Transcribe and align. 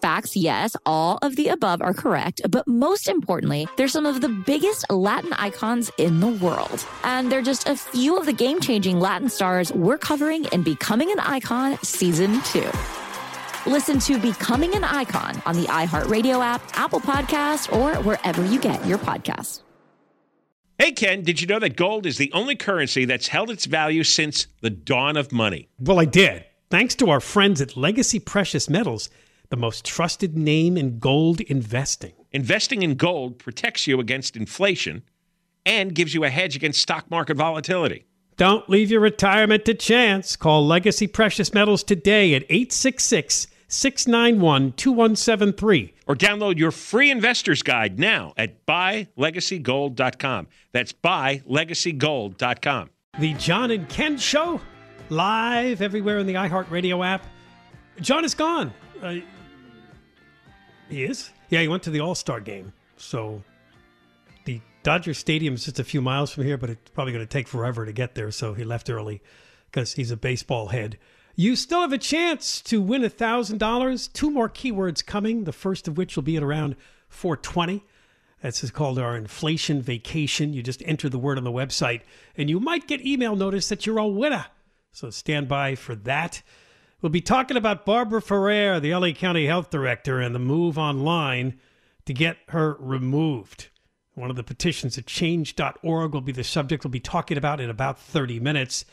Facts, 0.00 0.34
yes, 0.34 0.76
all 0.86 1.18
of 1.20 1.36
the 1.36 1.48
above 1.48 1.82
are 1.82 1.92
correct. 1.92 2.40
But 2.48 2.66
most 2.66 3.06
importantly, 3.06 3.68
they're 3.76 3.88
some 3.88 4.06
of 4.06 4.22
the 4.22 4.30
biggest 4.30 4.90
Latin 4.90 5.34
icons 5.34 5.90
in 5.98 6.20
the 6.20 6.28
world. 6.28 6.86
And 7.04 7.30
they're 7.30 7.42
just 7.42 7.68
a 7.68 7.76
few 7.76 8.16
of 8.16 8.24
the 8.24 8.32
game 8.32 8.60
changing 8.60 8.98
Latin 8.98 9.28
stars 9.28 9.72
we're 9.72 9.98
covering 9.98 10.46
in 10.46 10.62
Becoming 10.62 11.10
an 11.12 11.20
Icon 11.20 11.78
Season 11.82 12.40
2. 12.42 12.70
Listen 13.66 13.98
to 13.98 14.18
Becoming 14.18 14.74
an 14.74 14.84
Icon 14.84 15.42
on 15.44 15.54
the 15.54 15.66
iHeartRadio 15.66 16.42
app, 16.42 16.62
Apple 16.78 17.00
Podcast, 17.00 17.70
or 17.76 18.02
wherever 18.02 18.42
you 18.46 18.58
get 18.58 18.84
your 18.86 18.98
podcasts. 18.98 19.60
Hey, 20.78 20.92
Ken, 20.92 21.22
did 21.22 21.42
you 21.42 21.46
know 21.46 21.58
that 21.58 21.76
gold 21.76 22.06
is 22.06 22.16
the 22.16 22.32
only 22.32 22.56
currency 22.56 23.04
that's 23.04 23.28
held 23.28 23.50
its 23.50 23.66
value 23.66 24.02
since 24.02 24.46
the 24.62 24.70
dawn 24.70 25.18
of 25.18 25.30
money? 25.30 25.68
Well, 25.78 26.00
I 26.00 26.06
did. 26.06 26.46
Thanks 26.70 26.94
to 26.96 27.10
our 27.10 27.20
friends 27.20 27.60
at 27.60 27.76
Legacy 27.76 28.18
Precious 28.18 28.70
Metals 28.70 29.10
the 29.50 29.56
most 29.56 29.84
trusted 29.84 30.38
name 30.38 30.76
in 30.76 30.98
gold 30.98 31.40
investing. 31.42 32.12
Investing 32.32 32.82
in 32.82 32.94
gold 32.94 33.38
protects 33.38 33.86
you 33.86 34.00
against 34.00 34.36
inflation 34.36 35.02
and 35.66 35.94
gives 35.94 36.14
you 36.14 36.24
a 36.24 36.30
hedge 36.30 36.56
against 36.56 36.80
stock 36.80 37.10
market 37.10 37.36
volatility. 37.36 38.06
Don't 38.36 38.70
leave 38.70 38.90
your 38.90 39.00
retirement 39.00 39.66
to 39.66 39.74
chance. 39.74 40.34
Call 40.36 40.66
Legacy 40.66 41.06
Precious 41.06 41.52
Metals 41.52 41.84
today 41.84 42.34
at 42.34 42.44
866 42.44 43.48
691 43.68 44.72
2173. 44.72 45.94
Or 46.06 46.16
download 46.16 46.56
your 46.58 46.70
free 46.70 47.10
investor's 47.10 47.62
guide 47.62 47.98
now 47.98 48.32
at 48.36 48.64
buylegacygold.com. 48.66 50.48
That's 50.72 50.92
buylegacygold.com. 50.92 52.90
The 53.18 53.34
John 53.34 53.70
and 53.72 53.88
Ken 53.88 54.16
Show, 54.16 54.60
live 55.10 55.82
everywhere 55.82 56.18
in 56.18 56.26
the 56.26 56.34
iHeartRadio 56.34 57.04
app. 57.04 57.26
John 58.00 58.24
is 58.24 58.34
gone. 58.34 58.72
Uh, 59.02 59.16
he 60.90 61.04
is? 61.04 61.30
Yeah, 61.48 61.60
he 61.60 61.68
went 61.68 61.82
to 61.84 61.90
the 61.90 62.00
All 62.00 62.14
Star 62.14 62.40
game. 62.40 62.72
So 62.96 63.42
the 64.44 64.60
Dodger 64.82 65.14
Stadium 65.14 65.54
is 65.54 65.64
just 65.64 65.78
a 65.78 65.84
few 65.84 66.00
miles 66.00 66.30
from 66.30 66.44
here, 66.44 66.56
but 66.56 66.70
it's 66.70 66.90
probably 66.90 67.12
going 67.12 67.24
to 67.24 67.30
take 67.30 67.48
forever 67.48 67.86
to 67.86 67.92
get 67.92 68.14
there. 68.14 68.30
So 68.30 68.54
he 68.54 68.64
left 68.64 68.90
early 68.90 69.22
because 69.66 69.94
he's 69.94 70.10
a 70.10 70.16
baseball 70.16 70.68
head. 70.68 70.98
You 71.36 71.56
still 71.56 71.80
have 71.80 71.92
a 71.92 71.98
chance 71.98 72.60
to 72.62 72.82
win 72.82 73.02
$1,000. 73.02 74.12
Two 74.12 74.30
more 74.30 74.48
keywords 74.48 75.04
coming, 75.04 75.44
the 75.44 75.52
first 75.52 75.88
of 75.88 75.96
which 75.96 76.16
will 76.16 76.22
be 76.22 76.36
at 76.36 76.42
around 76.42 76.76
420. 77.08 77.84
That's 78.42 78.70
called 78.70 78.98
our 78.98 79.16
inflation 79.16 79.82
vacation. 79.82 80.52
You 80.52 80.62
just 80.62 80.82
enter 80.86 81.08
the 81.08 81.18
word 81.18 81.38
on 81.38 81.44
the 81.44 81.52
website, 81.52 82.02
and 82.36 82.48
you 82.48 82.58
might 82.58 82.86
get 82.86 83.04
email 83.04 83.36
notice 83.36 83.68
that 83.68 83.86
you're 83.86 83.98
a 83.98 84.06
winner. 84.06 84.46
So 84.92 85.10
stand 85.10 85.46
by 85.48 85.74
for 85.74 85.94
that. 85.94 86.42
We'll 87.02 87.10
be 87.10 87.22
talking 87.22 87.56
about 87.56 87.86
Barbara 87.86 88.20
Ferrer, 88.20 88.78
the 88.78 88.94
LA 88.94 89.12
County 89.12 89.46
Health 89.46 89.70
Director, 89.70 90.20
and 90.20 90.34
the 90.34 90.38
move 90.38 90.76
online 90.76 91.58
to 92.04 92.12
get 92.12 92.36
her 92.48 92.76
removed. 92.78 93.68
One 94.14 94.28
of 94.28 94.36
the 94.36 94.42
petitions 94.42 94.98
at 94.98 95.06
change.org 95.06 96.12
will 96.12 96.20
be 96.20 96.32
the 96.32 96.44
subject 96.44 96.84
we'll 96.84 96.90
be 96.90 97.00
talking 97.00 97.38
about 97.38 97.58
in 97.58 97.70
about 97.70 97.98
30 97.98 98.38
minutes. 98.38 98.84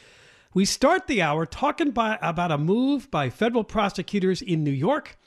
We 0.53 0.63
start 0.63 1.07
the 1.07 1.21
hour 1.21 1.45
talking 1.45 1.91
by, 1.91 2.17
about 2.21 2.51
a 2.51 2.57
move 2.57 3.11
by 3.11 3.29
federal 3.29 3.65
prosecutors 3.65 4.41
in 4.41 4.63
New 4.63 4.71
York 4.71 5.17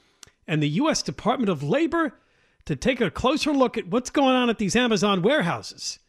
and 0.47 0.61
the 0.61 0.69
U.S. 0.69 1.03
Department 1.03 1.49
of 1.49 1.61
Labor 1.61 2.19
to 2.65 2.75
take 2.75 2.99
a 2.99 3.11
closer 3.11 3.53
look 3.53 3.77
at 3.77 3.87
what's 3.89 4.09
going 4.09 4.35
on 4.35 4.49
at 4.49 4.57
these 4.57 4.75
Amazon 4.75 5.21
warehouses 5.21 5.99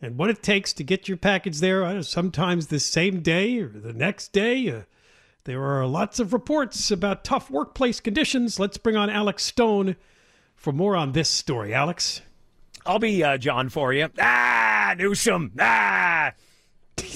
and 0.00 0.16
what 0.16 0.30
it 0.30 0.42
takes 0.42 0.72
to 0.72 0.84
get 0.84 1.06
your 1.06 1.18
package 1.18 1.58
there, 1.58 2.02
sometimes 2.02 2.68
the 2.68 2.80
same 2.80 3.20
day 3.20 3.58
or 3.58 3.68
the 3.68 3.92
next 3.92 4.32
day. 4.32 4.70
Uh, 4.70 4.82
there 5.44 5.62
are 5.62 5.86
lots 5.86 6.20
of 6.20 6.32
reports 6.32 6.90
about 6.90 7.24
tough 7.24 7.50
workplace 7.50 8.00
conditions. 8.00 8.58
Let's 8.58 8.78
bring 8.78 8.96
on 8.96 9.08
Alex 9.08 9.44
Stone 9.44 9.96
for 10.56 10.72
more 10.72 10.96
on 10.96 11.12
this 11.12 11.28
story. 11.28 11.72
Alex? 11.72 12.20
I'll 12.84 12.98
be 12.98 13.22
uh, 13.22 13.38
John 13.38 13.68
for 13.68 13.92
you. 13.92 14.08
Ah, 14.18 14.94
Newsom. 14.98 15.52
Ah. 15.58 16.32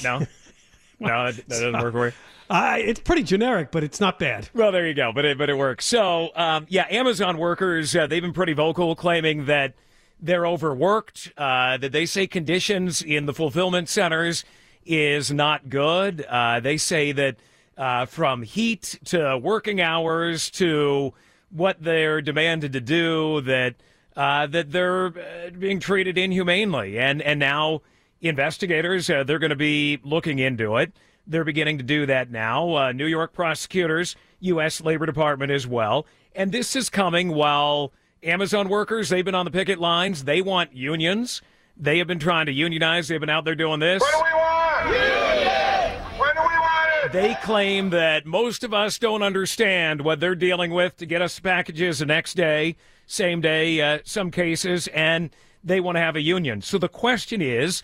No? 0.05 0.19
no, 1.01 1.33
that, 1.33 1.37
that 1.37 1.49
doesn't 1.49 1.73
work 1.73 1.93
for 1.93 2.07
you? 2.07 2.13
Uh, 2.51 2.77
it's 2.79 3.01
pretty 3.01 3.23
generic, 3.23 3.71
but 3.71 3.83
it's 3.83 4.01
not 4.01 4.19
bad. 4.19 4.49
Well, 4.53 4.73
there 4.73 4.87
you 4.87 4.95
go. 4.95 5.13
But 5.13 5.25
it, 5.25 5.39
but 5.39 5.49
it 5.49 5.55
works. 5.55 5.87
So, 5.87 6.31
um, 6.35 6.67
yeah, 6.69 6.87
Amazon 6.91 7.39
workers, 7.39 7.97
uh, 7.97 8.07
they've 8.07 8.21
been 8.23 8.35
pretty 8.35 8.53
vocal 8.53 8.95
claiming 8.95 9.47
that 9.47 9.75
they're 10.21 10.47
overworked, 10.47 11.33
uh, 11.37 11.79
that 11.79 11.93
they 11.93 12.07
say 12.07 12.27
conditions 12.27 13.03
in 13.03 13.27
the 13.27 13.33
fulfillment 13.33 13.89
centers 13.89 14.45
is 14.85 15.33
not 15.33 15.69
good. 15.69 16.25
Uh, 16.29 16.61
they 16.61 16.77
say 16.77 17.13
that 17.13 17.37
uh, 17.83 18.07
from 18.07 18.45
heat 18.45 19.01
to 19.05 19.37
working 19.37 19.81
hours 19.81 20.49
to 20.51 21.13
what 21.51 21.83
they're 21.83 22.23
demanded 22.23 22.73
to 22.75 22.81
do, 22.81 23.41
that 23.41 23.75
uh, 24.17 24.47
that 24.47 24.71
they're 24.71 25.07
uh, 25.07 25.51
being 25.59 25.81
treated 25.81 26.17
inhumanely, 26.17 26.97
and 26.97 27.21
and 27.21 27.41
now 27.41 27.83
investigators 28.21 29.11
uh, 29.11 29.25
they're 29.25 29.41
going 29.41 29.51
to 29.51 29.57
be 29.57 29.99
looking 30.05 30.39
into 30.39 30.77
it. 30.77 30.93
They're 31.27 31.43
beginning 31.43 31.79
to 31.79 31.85
do 31.85 32.07
that 32.07 32.31
now. 32.31 32.77
Uh, 32.77 32.93
New 32.93 33.07
York 33.07 33.33
prosecutors, 33.33 34.15
U.S. 34.39 34.81
Labor 34.81 35.05
Department 35.05 35.51
as 35.51 35.67
well, 35.67 36.07
and 36.37 36.53
this 36.53 36.77
is 36.77 36.89
coming 36.89 37.35
while 37.35 37.93
Amazon 38.23 38.69
workers 38.69 39.09
they've 39.09 39.25
been 39.25 39.35
on 39.35 39.45
the 39.45 39.51
picket 39.51 39.81
lines. 39.81 40.23
They 40.23 40.41
want 40.41 40.73
unions. 40.73 41.43
They 41.77 41.99
have 41.99 42.07
been 42.07 42.21
trying 42.21 42.47
to 42.47 42.53
unionize. 42.53 43.09
They've 43.09 43.19
been 43.19 43.29
out 43.29 43.45
there 43.45 43.57
doing 43.57 43.81
this. 43.81 44.01
What 44.03 44.13
do 44.13 44.19
we 44.19 44.35
want? 44.39 44.87
Union! 44.87 46.03
When 46.17 46.35
do 46.37 46.43
we 46.43 46.59
want 46.59 46.91
it? 47.02 47.02
They 47.13 47.37
claim 47.43 47.91
that 47.91 48.25
most 48.25 48.65
of 48.65 48.73
us 48.73 48.99
don't 48.99 49.23
understand 49.23 50.01
what 50.01 50.19
they're 50.19 50.35
dealing 50.35 50.71
with 50.71 50.97
to 50.97 51.05
get 51.05 51.21
us 51.21 51.39
packages 51.39 51.99
the 51.99 52.07
next 52.07 52.35
day, 52.35 52.77
same 53.07 53.43
day, 53.43 53.83
uh, 53.83 53.99
some 54.03 54.31
cases, 54.31 54.89
and 54.89 55.29
they 55.63 55.79
want 55.79 55.97
to 55.97 56.01
have 56.01 56.17
a 56.17 56.23
union. 56.23 56.63
So 56.63 56.79
the 56.79 56.89
question 56.89 57.43
is, 57.43 57.83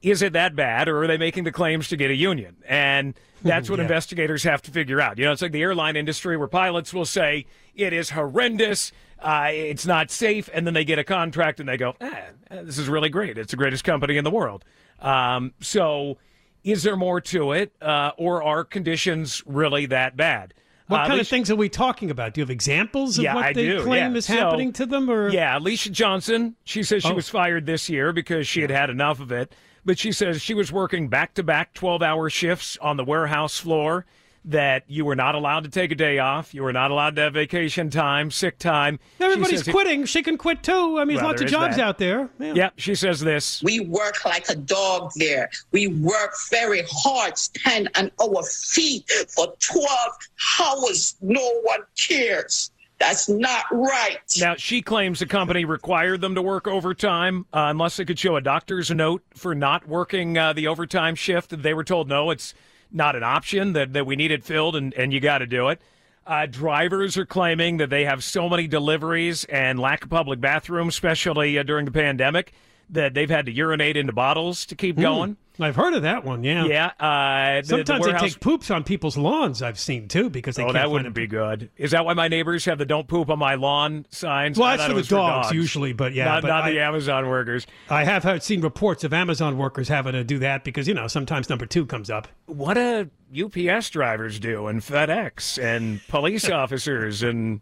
is 0.00 0.22
it 0.22 0.32
that 0.32 0.56
bad, 0.56 0.88
or 0.88 1.02
are 1.02 1.06
they 1.06 1.18
making 1.18 1.44
the 1.44 1.52
claims 1.52 1.88
to 1.88 1.98
get 1.98 2.10
a 2.10 2.14
union? 2.14 2.56
And 2.66 3.12
that's 3.42 3.68
what 3.68 3.78
yeah. 3.78 3.82
investigators 3.82 4.42
have 4.44 4.62
to 4.62 4.70
figure 4.70 5.02
out. 5.02 5.18
You 5.18 5.26
know, 5.26 5.32
it's 5.32 5.42
like 5.42 5.52
the 5.52 5.60
airline 5.60 5.94
industry 5.94 6.38
where 6.38 6.48
pilots 6.48 6.94
will 6.94 7.04
say 7.04 7.44
it 7.74 7.92
is 7.92 8.08
horrendous, 8.08 8.90
uh, 9.18 9.50
it's 9.52 9.84
not 9.84 10.10
safe, 10.10 10.48
and 10.50 10.66
then 10.66 10.72
they 10.72 10.86
get 10.86 10.98
a 10.98 11.04
contract 11.04 11.60
and 11.60 11.68
they 11.68 11.76
go, 11.76 11.94
ah, 12.00 12.22
this 12.50 12.78
is 12.78 12.88
really 12.88 13.10
great. 13.10 13.36
It's 13.36 13.50
the 13.50 13.58
greatest 13.58 13.84
company 13.84 14.16
in 14.16 14.24
the 14.24 14.30
world. 14.30 14.64
Um, 14.98 15.52
so, 15.60 16.16
is 16.64 16.82
there 16.82 16.96
more 16.96 17.20
to 17.20 17.52
it, 17.52 17.72
uh, 17.80 18.12
or 18.16 18.42
are 18.42 18.64
conditions 18.64 19.42
really 19.46 19.86
that 19.86 20.16
bad? 20.16 20.54
What 20.86 20.98
uh, 20.98 21.02
kind 21.02 21.12
Alicia, 21.14 21.22
of 21.22 21.28
things 21.28 21.50
are 21.50 21.56
we 21.56 21.68
talking 21.68 22.10
about? 22.10 22.34
Do 22.34 22.40
you 22.40 22.42
have 22.42 22.50
examples 22.50 23.18
of 23.18 23.24
yeah, 23.24 23.34
what 23.34 23.44
I 23.44 23.52
they 23.52 23.66
do, 23.66 23.82
claim 23.82 24.12
yeah. 24.12 24.18
is 24.18 24.26
happening 24.26 24.72
to 24.74 24.86
them? 24.86 25.10
Or 25.10 25.28
yeah, 25.30 25.56
Alicia 25.56 25.90
Johnson. 25.90 26.56
She 26.64 26.82
says 26.82 27.02
she 27.02 27.10
oh. 27.10 27.14
was 27.14 27.28
fired 27.28 27.66
this 27.66 27.88
year 27.88 28.12
because 28.12 28.46
she 28.46 28.60
had 28.60 28.70
had 28.70 28.90
enough 28.90 29.20
of 29.20 29.32
it. 29.32 29.54
But 29.84 29.98
she 29.98 30.12
says 30.12 30.40
she 30.40 30.54
was 30.54 30.70
working 30.70 31.08
back 31.08 31.34
to 31.34 31.42
back 31.42 31.74
12 31.74 32.02
hour 32.02 32.30
shifts 32.30 32.76
on 32.80 32.96
the 32.96 33.04
warehouse 33.04 33.58
floor. 33.58 34.06
That 34.44 34.84
you 34.88 35.04
were 35.04 35.14
not 35.14 35.34
allowed 35.34 35.64
to 35.64 35.70
take 35.70 35.92
a 35.92 35.94
day 35.94 36.18
off. 36.18 36.54
You 36.54 36.62
were 36.62 36.72
not 36.72 36.90
allowed 36.90 37.16
to 37.16 37.22
have 37.22 37.34
vacation 37.34 37.90
time, 37.90 38.30
sick 38.30 38.58
time. 38.58 38.98
Everybody's 39.20 39.60
says 39.60 39.68
it- 39.68 39.70
quitting. 39.72 40.04
She 40.04 40.22
can 40.22 40.36
quit 40.36 40.62
too. 40.62 40.98
I 40.98 41.04
mean, 41.04 41.16
there's 41.16 41.26
lots 41.26 41.42
of 41.42 41.48
jobs 41.48 41.76
that. 41.76 41.82
out 41.82 41.98
there. 41.98 42.28
Yeah. 42.38 42.54
Yep, 42.54 42.74
she 42.76 42.94
says 42.94 43.20
this. 43.20 43.62
We 43.62 43.80
work 43.80 44.24
like 44.24 44.48
a 44.48 44.56
dog 44.56 45.12
there. 45.16 45.50
We 45.70 45.88
work 45.88 46.34
very 46.50 46.82
hard, 46.90 47.38
stand 47.38 47.88
on 47.96 48.10
our 48.20 48.42
feet 48.44 49.10
for 49.34 49.54
12 49.60 49.88
hours. 50.60 51.16
No 51.20 51.60
one 51.62 51.80
cares. 51.96 52.70
That's 52.98 53.28
not 53.28 53.64
right. 53.72 54.20
Now, 54.38 54.54
she 54.54 54.80
claims 54.80 55.18
the 55.18 55.26
company 55.26 55.64
required 55.64 56.20
them 56.20 56.36
to 56.36 56.42
work 56.42 56.68
overtime 56.68 57.46
uh, 57.52 57.66
unless 57.68 57.96
they 57.96 58.04
could 58.04 58.18
show 58.18 58.36
a 58.36 58.40
doctor's 58.40 58.92
note 58.92 59.24
for 59.34 59.56
not 59.56 59.88
working 59.88 60.38
uh, 60.38 60.52
the 60.52 60.68
overtime 60.68 61.16
shift. 61.16 61.62
They 61.62 61.74
were 61.74 61.82
told, 61.82 62.08
no, 62.08 62.30
it's 62.30 62.54
not 62.92 63.16
an 63.16 63.22
option, 63.22 63.72
that, 63.72 63.92
that 63.92 64.06
we 64.06 64.16
need 64.16 64.30
it 64.30 64.44
filled 64.44 64.76
and, 64.76 64.92
and 64.94 65.12
you 65.12 65.20
got 65.20 65.38
to 65.38 65.46
do 65.46 65.68
it. 65.68 65.80
Uh, 66.26 66.46
drivers 66.46 67.16
are 67.16 67.26
claiming 67.26 67.78
that 67.78 67.90
they 67.90 68.04
have 68.04 68.22
so 68.22 68.48
many 68.48 68.68
deliveries 68.68 69.44
and 69.44 69.78
lack 69.80 70.04
of 70.04 70.10
public 70.10 70.40
bathrooms, 70.40 70.94
especially 70.94 71.58
uh, 71.58 71.62
during 71.62 71.84
the 71.84 71.90
pandemic, 71.90 72.52
that 72.90 73.14
they've 73.14 73.30
had 73.30 73.46
to 73.46 73.52
urinate 73.52 73.96
into 73.96 74.12
bottles 74.12 74.64
to 74.66 74.76
keep 74.76 74.96
going. 74.96 75.36
I've 75.60 75.76
heard 75.76 75.92
of 75.94 76.02
that 76.02 76.24
one. 76.24 76.42
Yeah. 76.44 76.64
Yeah. 76.64 76.86
Uh, 76.98 77.60
the- 77.60 77.62
the 77.62 77.84
Sometimes 77.86 78.06
they 78.06 78.28
take 78.28 78.40
poops 78.40 78.70
on 78.70 78.84
people's 78.84 79.16
lawns. 79.16 79.60
I've 79.62 79.78
seen 79.78 80.08
too 80.08 80.30
because 80.30 80.56
they 80.56 80.62
Oh, 80.62 80.66
can't 80.66 80.74
that 80.76 80.90
wouldn't 80.90 81.14
be 81.14 81.26
good. 81.26 81.68
Is 81.76 81.90
that 81.90 82.04
why 82.04 82.14
my 82.14 82.28
neighbors 82.28 82.64
have 82.64 82.78
the 82.78 82.86
"Don't 82.86 83.06
poop 83.06 83.28
on 83.28 83.38
my 83.38 83.54
lawn" 83.54 84.06
signs? 84.10 84.58
Well, 84.58 84.70
that's 84.70 84.84
for 84.84 84.88
the 84.90 84.94
was 84.94 85.08
dogs, 85.08 85.52
usually, 85.52 85.92
but 85.92 86.14
yeah, 86.14 86.24
not, 86.24 86.42
but 86.42 86.48
not 86.48 86.64
I- 86.64 86.70
the 86.72 86.80
Amazon 86.80 87.28
workers. 87.28 87.66
I 87.90 88.04
have 88.04 88.22
heard, 88.24 88.42
seen 88.42 88.60
reports 88.62 89.04
of 89.04 89.12
Amazon 89.12 89.58
workers 89.58 89.88
having 89.88 90.12
to 90.14 90.24
do 90.24 90.38
that 90.40 90.64
because 90.64 90.88
you 90.88 90.94
know 90.94 91.06
sometimes 91.06 91.50
number 91.50 91.66
two 91.66 91.84
comes 91.86 92.08
up. 92.08 92.28
What 92.46 92.74
do 92.74 93.10
UPS 93.34 93.90
drivers 93.90 94.38
do, 94.40 94.66
and 94.68 94.80
FedEx, 94.80 95.62
and 95.62 96.00
police 96.08 96.48
officers, 96.50 97.22
and 97.22 97.60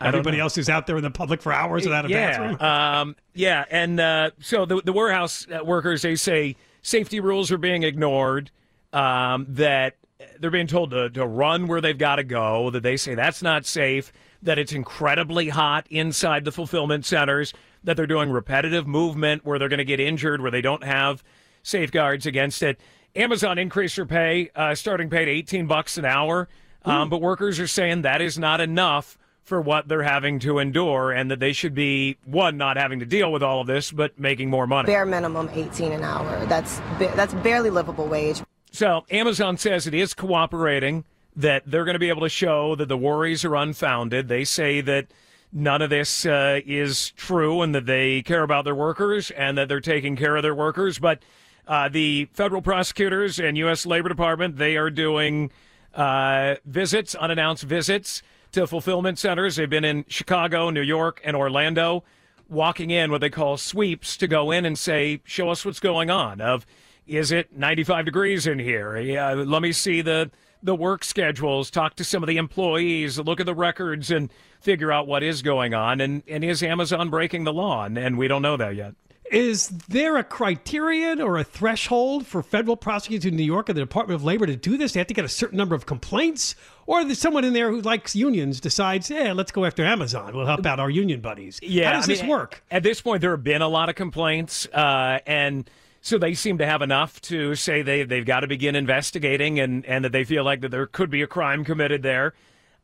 Everybody 0.00 0.40
else 0.40 0.54
who's 0.56 0.68
out 0.68 0.86
there 0.86 0.96
in 0.96 1.02
the 1.02 1.10
public 1.10 1.40
for 1.42 1.52
hours 1.52 1.84
without 1.84 2.04
a 2.04 2.08
yeah, 2.08 2.38
bathroom. 2.38 2.60
Um, 2.60 3.16
yeah, 3.34 3.64
and 3.70 4.00
uh, 4.00 4.30
so 4.40 4.64
the 4.66 4.82
the 4.82 4.92
warehouse 4.92 5.46
uh, 5.48 5.64
workers 5.64 6.02
they 6.02 6.16
say 6.16 6.56
safety 6.82 7.20
rules 7.20 7.50
are 7.50 7.58
being 7.58 7.82
ignored. 7.82 8.50
Um, 8.92 9.46
that 9.48 9.96
they're 10.38 10.50
being 10.50 10.66
told 10.66 10.90
to, 10.90 11.08
to 11.10 11.26
run 11.26 11.66
where 11.66 11.80
they've 11.80 11.96
got 11.96 12.16
to 12.16 12.24
go. 12.24 12.70
That 12.70 12.82
they 12.82 12.96
say 12.96 13.14
that's 13.14 13.42
not 13.42 13.64
safe. 13.64 14.12
That 14.42 14.58
it's 14.58 14.72
incredibly 14.72 15.48
hot 15.48 15.86
inside 15.88 16.44
the 16.44 16.52
fulfillment 16.52 17.06
centers. 17.06 17.54
That 17.84 17.96
they're 17.96 18.06
doing 18.06 18.30
repetitive 18.30 18.86
movement 18.86 19.44
where 19.44 19.58
they're 19.58 19.68
going 19.68 19.78
to 19.78 19.84
get 19.84 20.00
injured, 20.00 20.42
where 20.42 20.50
they 20.50 20.60
don't 20.60 20.84
have 20.84 21.24
safeguards 21.62 22.26
against 22.26 22.62
it. 22.62 22.80
Amazon 23.14 23.58
increased 23.58 23.96
their 23.96 24.06
pay, 24.06 24.50
uh, 24.54 24.74
starting 24.74 25.10
pay 25.10 25.24
to 25.24 25.30
18 25.30 25.66
bucks 25.66 25.98
an 25.98 26.04
hour. 26.04 26.48
Um, 26.84 27.08
but 27.08 27.20
workers 27.20 27.60
are 27.60 27.66
saying 27.66 28.02
that 28.02 28.20
is 28.20 28.38
not 28.38 28.60
enough 28.60 29.16
for 29.42 29.60
what 29.60 29.88
they're 29.88 30.02
having 30.02 30.38
to 30.40 30.58
endure 30.58 31.10
and 31.10 31.30
that 31.30 31.40
they 31.40 31.52
should 31.52 31.74
be, 31.74 32.16
one, 32.24 32.56
not 32.56 32.76
having 32.76 33.00
to 33.00 33.06
deal 33.06 33.32
with 33.32 33.42
all 33.42 33.60
of 33.60 33.66
this, 33.66 33.90
but 33.90 34.18
making 34.18 34.48
more 34.48 34.66
money. 34.66 34.86
Bare 34.86 35.04
minimum 35.04 35.50
18 35.52 35.92
an 35.92 36.04
hour. 36.04 36.46
That's 36.46 36.80
that's 36.98 37.34
barely 37.34 37.70
livable 37.70 38.06
wage. 38.06 38.42
So 38.70 39.04
Amazon 39.10 39.58
says 39.58 39.86
it 39.86 39.94
is 39.94 40.14
cooperating, 40.14 41.04
that 41.36 41.62
they're 41.66 41.84
going 41.84 41.94
to 41.94 42.00
be 42.00 42.08
able 42.08 42.22
to 42.22 42.28
show 42.28 42.74
that 42.74 42.88
the 42.88 42.96
worries 42.96 43.44
are 43.44 43.56
unfounded. 43.56 44.28
They 44.28 44.44
say 44.44 44.80
that 44.82 45.08
none 45.52 45.82
of 45.82 45.90
this 45.90 46.26
uh, 46.26 46.60
is 46.66 47.10
true 47.12 47.62
and 47.62 47.74
that 47.74 47.86
they 47.86 48.22
care 48.22 48.42
about 48.42 48.64
their 48.64 48.74
workers 48.74 49.30
and 49.30 49.56
that 49.58 49.68
they're 49.68 49.80
taking 49.80 50.16
care 50.16 50.36
of 50.36 50.42
their 50.42 50.54
workers. 50.54 50.98
But 50.98 51.22
uh, 51.66 51.88
the 51.88 52.28
federal 52.32 52.62
prosecutors 52.62 53.38
and 53.38 53.56
U.S. 53.58 53.86
Labor 53.86 54.08
Department, 54.08 54.56
they 54.56 54.76
are 54.76 54.90
doing 54.90 55.50
uh, 55.94 56.56
visits, 56.64 57.14
unannounced 57.14 57.64
visits 57.64 58.22
to 58.52 58.66
fulfillment 58.66 59.18
centers. 59.18 59.56
They've 59.56 59.68
been 59.68 59.84
in 59.84 60.04
Chicago, 60.08 60.70
New 60.70 60.82
York, 60.82 61.20
and 61.24 61.36
Orlando, 61.36 62.04
walking 62.48 62.90
in 62.90 63.10
what 63.10 63.20
they 63.20 63.30
call 63.30 63.56
sweeps 63.56 64.16
to 64.18 64.28
go 64.28 64.50
in 64.50 64.64
and 64.64 64.78
say, 64.78 65.20
"Show 65.24 65.50
us 65.50 65.64
what's 65.64 65.80
going 65.80 66.10
on." 66.10 66.40
Of 66.40 66.66
is 67.06 67.32
it 67.32 67.56
95 67.56 68.04
degrees 68.04 68.46
in 68.46 68.58
here? 68.58 68.96
Yeah, 68.98 69.32
let 69.32 69.62
me 69.62 69.72
see 69.72 70.00
the 70.02 70.30
the 70.62 70.74
work 70.74 71.02
schedules. 71.02 71.70
Talk 71.70 71.96
to 71.96 72.04
some 72.04 72.22
of 72.22 72.28
the 72.28 72.36
employees. 72.36 73.18
Look 73.18 73.40
at 73.40 73.46
the 73.46 73.54
records 73.54 74.10
and 74.10 74.30
figure 74.60 74.92
out 74.92 75.06
what 75.06 75.22
is 75.22 75.42
going 75.42 75.74
on. 75.74 76.00
And 76.00 76.22
and 76.28 76.44
is 76.44 76.62
Amazon 76.62 77.10
breaking 77.10 77.44
the 77.44 77.52
law? 77.52 77.84
And, 77.84 77.98
and 77.98 78.16
we 78.16 78.28
don't 78.28 78.42
know 78.42 78.56
that 78.56 78.76
yet. 78.76 78.94
Is 79.30 79.68
there 79.88 80.18
a 80.18 80.24
criterion 80.24 81.18
or 81.18 81.38
a 81.38 81.44
threshold 81.44 82.26
for 82.26 82.42
federal 82.42 82.76
prosecutors 82.76 83.24
in 83.24 83.34
New 83.34 83.44
York 83.44 83.70
and 83.70 83.76
the 83.76 83.80
Department 83.80 84.16
of 84.16 84.24
Labor 84.24 84.44
to 84.44 84.56
do 84.56 84.76
this? 84.76 84.92
They 84.92 85.00
have 85.00 85.06
to 85.06 85.14
get 85.14 85.24
a 85.24 85.28
certain 85.28 85.56
number 85.56 85.74
of 85.74 85.86
complaints, 85.86 86.54
or 86.86 87.04
there's 87.04 87.18
someone 87.18 87.44
in 87.44 87.52
there 87.52 87.70
who 87.70 87.80
likes 87.80 88.14
unions 88.16 88.60
decides, 88.60 89.10
yeah, 89.10 89.32
let's 89.32 89.52
go 89.52 89.64
after 89.64 89.84
Amazon. 89.84 90.34
We'll 90.34 90.46
help 90.46 90.66
out 90.66 90.80
our 90.80 90.90
union 90.90 91.20
buddies. 91.20 91.58
Yeah, 91.62 91.90
how 91.90 91.96
does 91.96 92.04
I 92.04 92.12
this 92.12 92.22
mean, 92.22 92.30
work? 92.30 92.64
At 92.70 92.82
this 92.82 93.00
point, 93.00 93.20
there 93.20 93.30
have 93.30 93.44
been 93.44 93.62
a 93.62 93.68
lot 93.68 93.88
of 93.88 93.94
complaints, 93.94 94.66
uh, 94.66 95.18
and 95.26 95.68
so 96.00 96.18
they 96.18 96.34
seem 96.34 96.58
to 96.58 96.66
have 96.66 96.82
enough 96.82 97.20
to 97.22 97.54
say 97.54 97.82
they 97.82 98.02
they've 98.02 98.26
got 98.26 98.40
to 98.40 98.46
begin 98.46 98.74
investigating, 98.74 99.60
and 99.60 99.86
and 99.86 100.04
that 100.04 100.12
they 100.12 100.24
feel 100.24 100.44
like 100.44 100.60
that 100.62 100.70
there 100.70 100.86
could 100.86 101.10
be 101.10 101.22
a 101.22 101.26
crime 101.26 101.64
committed 101.64 102.02
there. 102.02 102.34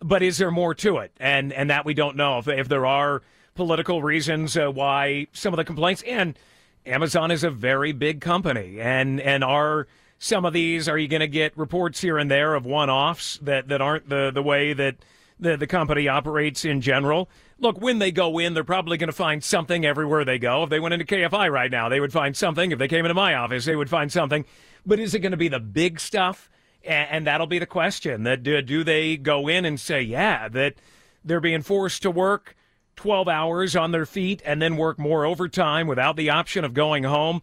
But 0.01 0.23
is 0.23 0.39
there 0.39 0.53
more 0.53 0.75
to 0.77 0.99
it? 0.99 1.13
And 1.19 1.53
and 1.53 1.71
that 1.71 1.85
we 1.85 1.95
don't 1.95 2.17
know 2.17 2.39
if 2.39 2.49
if 2.49 2.69
there 2.69 2.87
are 2.87 3.23
political 3.55 4.03
reasons 4.03 4.57
uh, 4.57 4.71
why 4.71 5.27
some 5.33 5.53
of 5.53 5.57
the 5.57 5.65
complaints 5.65 6.03
and 6.07 6.39
Amazon 6.87 7.31
is 7.33 7.43
a 7.43 7.51
very 7.51 7.93
big 7.93 8.21
company, 8.21 8.81
and 8.81 9.21
and 9.21 9.43
are 9.43 9.89
some 10.19 10.45
of 10.45 10.53
these 10.53 10.89
are 10.89 10.99
you 10.99 11.09
going 11.09 11.21
to 11.21 11.29
get 11.29 11.57
reports 11.57 12.01
here 12.01 12.19
and 12.19 12.31
there 12.31 12.55
of 12.55 12.67
one-offs 12.67 13.39
that 13.43 13.69
that 13.69 13.81
aren't 13.81 14.09
the 14.09 14.31
the 14.33 14.43
way 14.43 14.73
that 14.73 14.97
the 15.39 15.57
the 15.57 15.67
company 15.67 16.09
operates 16.09 16.65
in 16.65 16.81
general. 16.81 17.29
Look, 17.61 17.81
when 17.81 17.99
they 17.99 18.13
go 18.13 18.39
in, 18.39 18.55
they're 18.55 18.65
probably 18.65 18.99
going 18.99 19.09
to 19.09 19.13
find 19.13 19.43
something 19.43 19.85
everywhere 19.85 20.25
they 20.25 20.39
go. 20.39 20.63
If 20.63 20.71
they 20.71 20.81
went 20.81 20.95
into 20.95 21.07
KFI 21.07 21.51
right 21.51 21.71
now, 21.71 21.89
they 21.89 22.01
would 22.01 22.13
find 22.13 22.37
something. 22.37 22.71
If 22.71 22.79
they 22.79 22.87
came 22.87 23.05
into 23.05 23.15
my 23.15 23.35
office, 23.35 23.65
they 23.65 23.75
would 23.75 23.91
find 23.91 24.13
something. 24.13 24.45
But 24.87 25.01
is 25.01 25.13
it 25.15 25.21
going 25.21 25.33
to 25.33 25.37
be 25.37 25.49
the 25.49 25.59
big 25.59 25.99
stuff? 25.99 26.49
And, 26.85 27.27
that'll 27.27 27.49
be 27.49 27.59
the 27.59 27.67
question. 27.67 28.23
That 28.23 28.43
do, 28.45 28.63
do 28.63 28.85
they 28.85 29.17
go 29.17 29.49
in 29.49 29.65
and 29.65 29.79
say, 29.79 30.01
yeah, 30.01 30.49
that 30.49 30.77
they're 31.25 31.41
being 31.41 31.63
forced 31.63 32.03
to 32.03 32.11
work 32.11 32.57
12 32.97 33.29
hours 33.29 33.77
on 33.77 33.91
their 33.91 34.07
feet 34.07 34.41
and 34.47 34.63
then 34.63 34.77
work 34.77 34.99
more 34.99 35.27
overtime 35.27 35.87
without 35.89 36.17
the 36.17 36.31
option 36.31 36.65
of 36.65 36.75
going 36.75 37.03
home? 37.05 37.43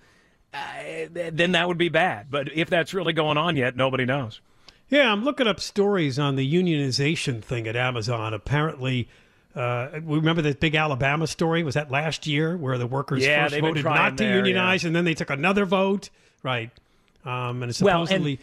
Uh, 0.55 1.29
then 1.31 1.51
that 1.53 1.67
would 1.67 1.77
be 1.77 1.89
bad. 1.89 2.27
But 2.29 2.51
if 2.53 2.69
that's 2.69 2.93
really 2.93 3.13
going 3.13 3.37
on 3.37 3.55
yet, 3.55 3.75
nobody 3.75 4.05
knows. 4.05 4.39
Yeah, 4.89 5.11
I'm 5.11 5.23
looking 5.23 5.47
up 5.47 5.59
stories 5.59 6.19
on 6.19 6.35
the 6.35 6.53
unionization 6.53 7.43
thing 7.43 7.67
at 7.67 7.75
Amazon. 7.75 8.33
Apparently, 8.33 9.07
uh, 9.55 9.89
we 10.03 10.17
remember 10.17 10.41
that 10.43 10.59
big 10.59 10.75
Alabama 10.75 11.27
story? 11.27 11.63
Was 11.63 11.73
that 11.73 11.89
last 11.89 12.27
year 12.27 12.55
where 12.55 12.77
the 12.77 12.87
workers 12.87 13.25
Yeah, 13.25 13.47
first 13.47 13.59
voted 13.61 13.83
not 13.85 14.17
to 14.17 14.23
there, 14.23 14.37
unionize 14.37 14.83
yeah. 14.83 14.88
and 14.88 14.95
then 14.95 15.05
they 15.05 15.13
took 15.15 15.29
another 15.31 15.65
vote? 15.65 16.09
Right. 16.43 16.69
Um, 17.25 17.63
and 17.63 17.69
it's 17.71 17.81
Well, 17.81 18.01
and- 18.01 18.07
supposedly. 18.09 18.39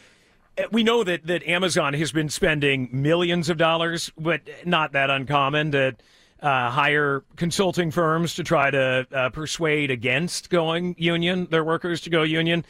Uh, 0.59 0.65
We 0.71 0.83
know 0.83 1.03
that, 1.05 1.27
that 1.29 1.43
Amazon 1.45 1.95
has 1.95 2.13
been 2.13 2.29
spending 2.29 2.89
millions 2.93 3.49
of 3.49 3.57
dollars, 3.57 4.11
but 4.19 4.43
not 4.67 4.93
that 4.93 5.09
uncommon 5.09 5.73
to 5.73 5.95
uh, 6.43 6.71
hire 6.71 7.23
consulting 7.37 7.91
firms 7.91 8.35
to 8.35 8.43
try 8.43 8.71
to 8.71 9.07
uh, 9.13 9.31
persuade 9.31 9.91
against 9.91 10.51
going 10.51 10.97
union, 10.99 11.47
their 11.51 11.65
workers 11.65 12.01
to 12.03 12.11
go 12.11 12.25
union. 12.25 12.65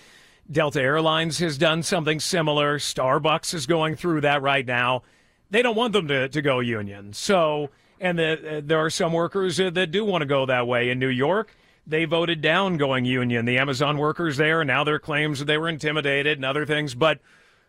Delta 0.51 0.81
Airlines 0.81 1.39
has 1.39 1.57
done 1.57 1.83
something 1.83 2.21
similar. 2.21 2.79
Starbucks 2.79 3.55
is 3.55 3.67
going 3.67 3.97
through 3.97 4.21
that 4.21 4.43
right 4.43 4.67
now. 4.67 5.03
They 5.51 5.63
don't 5.63 5.77
want 5.77 5.95
them 5.95 6.09
to, 6.09 6.29
to 6.29 6.43
go 6.43 6.61
union. 6.61 7.15
So, 7.15 7.71
and 7.99 8.19
the, 8.19 8.59
uh, 8.59 8.61
there 8.63 8.79
are 8.79 8.91
some 8.91 9.13
workers 9.13 9.59
uh, 9.59 9.71
that 9.71 9.91
do 9.91 10.05
want 10.05 10.23
to 10.23 10.27
go 10.27 10.45
that 10.45 10.67
way. 10.67 10.91
In 10.91 10.99
New 10.99 11.09
York, 11.09 11.57
they 11.87 12.05
voted 12.05 12.43
down 12.43 12.77
going 12.77 13.07
union. 13.07 13.47
The 13.47 13.59
Amazon 13.59 13.97
workers 13.97 14.37
there, 14.37 14.65
now 14.65 14.85
their 14.85 14.99
claims 14.99 15.39
that 15.39 15.47
they 15.47 15.57
were 15.57 15.69
intimidated 15.69 16.37
and 16.37 16.45
other 16.45 16.67
things. 16.67 16.95
But 16.95 17.21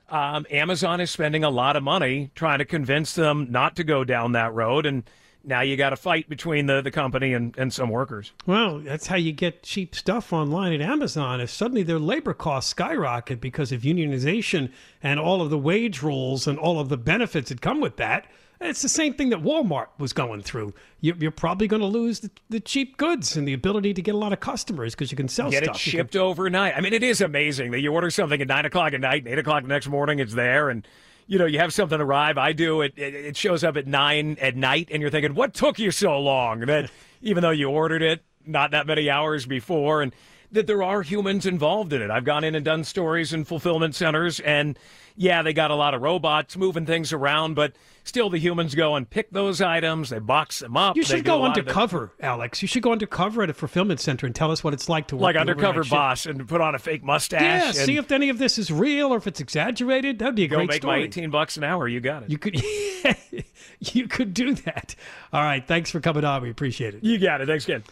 um, 0.10 0.46
Amazon 0.52 1.00
is 1.00 1.12
spending 1.12 1.44
a 1.44 1.50
lot 1.50 1.76
of 1.76 1.84
money 1.84 2.32
trying 2.36 2.60
to 2.60 2.66
convince 2.66 3.14
them 3.14 3.48
not 3.52 3.76
to 3.78 3.84
go 3.84 4.04
down 4.04 4.34
that 4.34 4.54
road. 4.54 4.86
And 4.86 5.04
now 5.44 5.62
you 5.62 5.76
got 5.76 5.92
a 5.94 5.96
fight 5.98 6.30
between 6.30 6.66
the, 6.68 6.82
the 6.82 6.92
company 6.92 7.34
and, 7.34 7.58
and 7.58 7.74
some 7.74 7.90
workers. 7.90 8.32
Well, 8.46 8.80
that's 8.80 9.08
how 9.08 9.18
you 9.18 9.32
get 9.34 9.64
cheap 9.64 9.94
stuff 9.96 10.32
online 10.32 10.74
at 10.74 10.82
Amazon. 10.82 11.42
If 11.42 11.50
suddenly 11.50 11.84
their 11.84 12.00
labor 12.00 12.34
costs 12.34 12.72
skyrocket 12.72 13.42
because 13.42 13.72
of 13.72 13.82
unionization 13.82 14.72
and 15.02 15.20
all 15.20 15.42
of 15.42 15.50
the 15.50 15.58
wage 15.58 16.02
rules 16.02 16.48
and 16.48 16.58
all 16.58 16.80
of 16.80 16.90
the 16.90 16.98
benefits 16.98 17.50
that 17.50 17.62
come 17.62 17.82
with 17.82 17.98
that, 17.98 18.26
it's 18.62 18.82
the 18.82 18.88
same 18.88 19.14
thing 19.14 19.28
that 19.32 19.44
Walmart 19.44 19.88
was 19.98 20.14
going 20.14 20.42
through. 20.42 20.74
You- 21.02 21.16
You're 21.20 21.32
probably 21.32 21.68
going 21.68 21.82
to 21.82 21.88
lose 21.88 22.22
the, 22.22 22.32
the 22.50 22.60
cheap 22.62 22.96
goods 22.96 23.36
and 23.36 23.46
the 23.46 23.52
ability 23.52 23.94
to 23.96 24.02
get 24.02 24.16
a 24.16 24.18
lot 24.18 24.32
of 24.32 24.40
customers 24.40 24.96
because 24.96 25.12
you 25.12 25.18
can 25.18 25.28
sell 25.28 25.52
Get 25.52 25.64
it 25.64 25.66
stuff. 25.66 25.86
You 25.86 25.92
can- 25.92 26.00
shipped 26.00 26.16
overnight. 26.16 26.74
I 26.78 26.80
mean, 26.80 26.94
it 26.94 27.04
is 27.04 27.20
amazing 27.20 27.72
that 27.72 27.82
you 27.82 27.92
order 27.92 28.10
something 28.10 28.42
at 28.42 28.48
nine 28.48 28.64
o'clock 28.66 28.94
at 28.94 29.02
night, 29.02 29.24
and 29.24 29.28
eight 29.34 29.40
o'clock 29.40 29.64
the 29.64 29.68
next 29.68 29.88
morning, 29.90 30.20
it's 30.20 30.34
there, 30.34 30.70
and 30.70 30.88
you 31.28 31.40
know 31.40 31.46
you 31.46 31.60
have 31.60 31.74
something 31.74 32.00
arrive. 32.00 32.38
I 32.38 32.54
do 32.54 32.82
it. 32.82 32.94
It, 32.96 33.14
it 33.14 33.38
shows 33.38 33.64
up 33.64 33.78
at 33.78 33.88
nine 33.88 34.38
at 34.42 34.56
night, 34.56 34.90
and 34.92 35.02
you're 35.02 35.12
thinking, 35.12 35.36
"What 35.36 35.54
took 35.54 35.80
you 35.80 35.92
so 35.92 36.20
long?" 36.20 36.62
That 36.62 36.90
even 37.22 37.42
though 37.42 37.52
you 37.52 37.70
ordered 37.70 38.02
it 38.02 38.24
not 38.46 38.72
that 38.72 38.88
many 38.88 39.10
hours 39.10 39.46
before, 39.46 40.02
and 40.02 40.14
that 40.54 40.68
there 40.68 40.84
are 40.84 41.02
humans 41.02 41.46
involved 41.46 41.94
in 41.94 42.02
it. 42.02 42.10
I've 42.10 42.24
gone 42.24 42.44
in 42.44 42.56
and 42.56 42.64
done 42.64 42.84
stories 42.84 43.34
in 43.34 43.44
fulfillment 43.44 43.96
centers, 43.96 44.40
and 44.40 44.78
yeah, 45.16 45.42
they 45.42 45.54
got 45.54 45.72
a 45.72 45.76
lot 45.76 45.94
of 45.94 46.02
robots 46.02 46.56
moving 46.56 46.86
things 46.86 47.12
around, 47.12 47.56
but 47.56 47.74
still 48.04 48.30
the 48.30 48.38
humans 48.38 48.76
go 48.76 48.96
and 48.96 49.10
pick 49.10 49.32
those 49.32 49.62
items, 49.62 50.10
they 50.10 50.20
box 50.20 50.60
them 50.60 50.78
up. 50.78 50.96
You 50.96 51.04
should 51.04 51.26
go 51.26 51.44
undercover, 51.44 52.12
Alex. 52.20 52.62
You 52.62 52.68
should 52.68 52.84
go 52.84 52.92
undercover 52.92 53.44
at 53.44 53.50
a 53.50 53.54
fulfillment 53.54 54.00
center 54.00 54.26
and 54.26 54.36
tell 54.36 54.52
us 54.52 54.64
what 54.64 54.74
it's 54.74 54.90
like 54.90 55.08
to 55.08 55.16
work 55.16 55.22
like 55.24 55.36
undercover 55.36 55.84
boss 55.84 56.26
and 56.26 56.48
put 56.48 56.62
on 56.62 56.76
a 56.76 56.80
fake 56.80 57.04
mustache. 57.04 57.42
Yeah, 57.42 57.68
and 57.68 57.76
see 57.76 57.98
if 57.98 58.12
any 58.12 58.30
of 58.30 58.38
this 58.38 58.58
is 58.58 58.72
real 58.72 59.14
or 59.14 59.18
if 59.18 59.28
it's 59.28 59.40
exaggerated. 59.40 60.20
That'd 60.20 60.36
be 60.36 60.46
a 60.46 60.48
go 60.48 60.58
great 60.58 60.70
make 60.70 60.82
story. 60.82 61.00
my 61.00 61.06
18 61.06 61.30
bucks 61.30 61.58
an 61.58 61.64
hour. 61.64 61.88
You 61.88 62.00
got 62.00 62.24
it. 62.24 62.30
You 62.30 62.38
could, 62.38 62.62
you 63.94 64.08
could 64.08 64.34
do 64.34 64.54
that. 64.56 64.96
All 65.32 65.42
right, 65.42 65.66
thanks 65.66 65.92
for 65.92 66.00
coming 66.00 66.24
on. 66.24 66.42
We 66.42 66.50
appreciate 66.50 66.94
it. 66.94 67.04
You 67.04 67.18
got 67.18 67.42
it. 67.42 67.48
Thanks 67.48 67.66
again. 67.66 67.84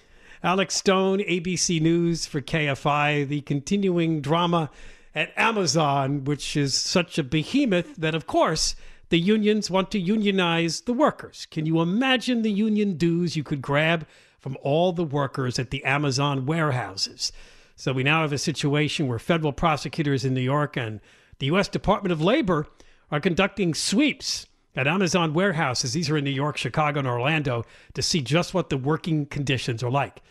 Alex 0.43 0.75
Stone, 0.75 1.19
ABC 1.19 1.79
News 1.79 2.25
for 2.25 2.41
KFI. 2.41 3.27
The 3.27 3.41
continuing 3.41 4.21
drama 4.21 4.71
at 5.13 5.31
Amazon, 5.37 6.23
which 6.23 6.57
is 6.57 6.73
such 6.73 7.19
a 7.19 7.23
behemoth 7.23 7.95
that, 7.97 8.15
of 8.15 8.25
course, 8.25 8.75
the 9.09 9.19
unions 9.19 9.69
want 9.69 9.91
to 9.91 9.99
unionize 9.99 10.81
the 10.81 10.93
workers. 10.93 11.45
Can 11.51 11.67
you 11.67 11.79
imagine 11.79 12.41
the 12.41 12.51
union 12.51 12.97
dues 12.97 13.35
you 13.35 13.43
could 13.43 13.61
grab 13.61 14.07
from 14.39 14.57
all 14.63 14.91
the 14.91 15.03
workers 15.03 15.59
at 15.59 15.69
the 15.69 15.83
Amazon 15.83 16.47
warehouses? 16.47 17.31
So 17.75 17.93
we 17.93 18.01
now 18.01 18.21
have 18.21 18.33
a 18.33 18.39
situation 18.39 19.07
where 19.07 19.19
federal 19.19 19.53
prosecutors 19.53 20.25
in 20.25 20.33
New 20.33 20.41
York 20.41 20.75
and 20.75 21.01
the 21.37 21.47
U.S. 21.47 21.67
Department 21.67 22.13
of 22.13 22.21
Labor 22.21 22.65
are 23.11 23.19
conducting 23.19 23.75
sweeps 23.75 24.47
at 24.75 24.87
Amazon 24.87 25.33
warehouses. 25.33 25.93
These 25.93 26.09
are 26.09 26.17
in 26.17 26.23
New 26.23 26.31
York, 26.31 26.57
Chicago, 26.57 26.99
and 26.99 27.07
Orlando 27.07 27.65
to 27.93 28.01
see 28.01 28.21
just 28.21 28.53
what 28.53 28.69
the 28.69 28.77
working 28.77 29.25
conditions 29.25 29.83
are 29.83 29.91
like. 29.91 30.21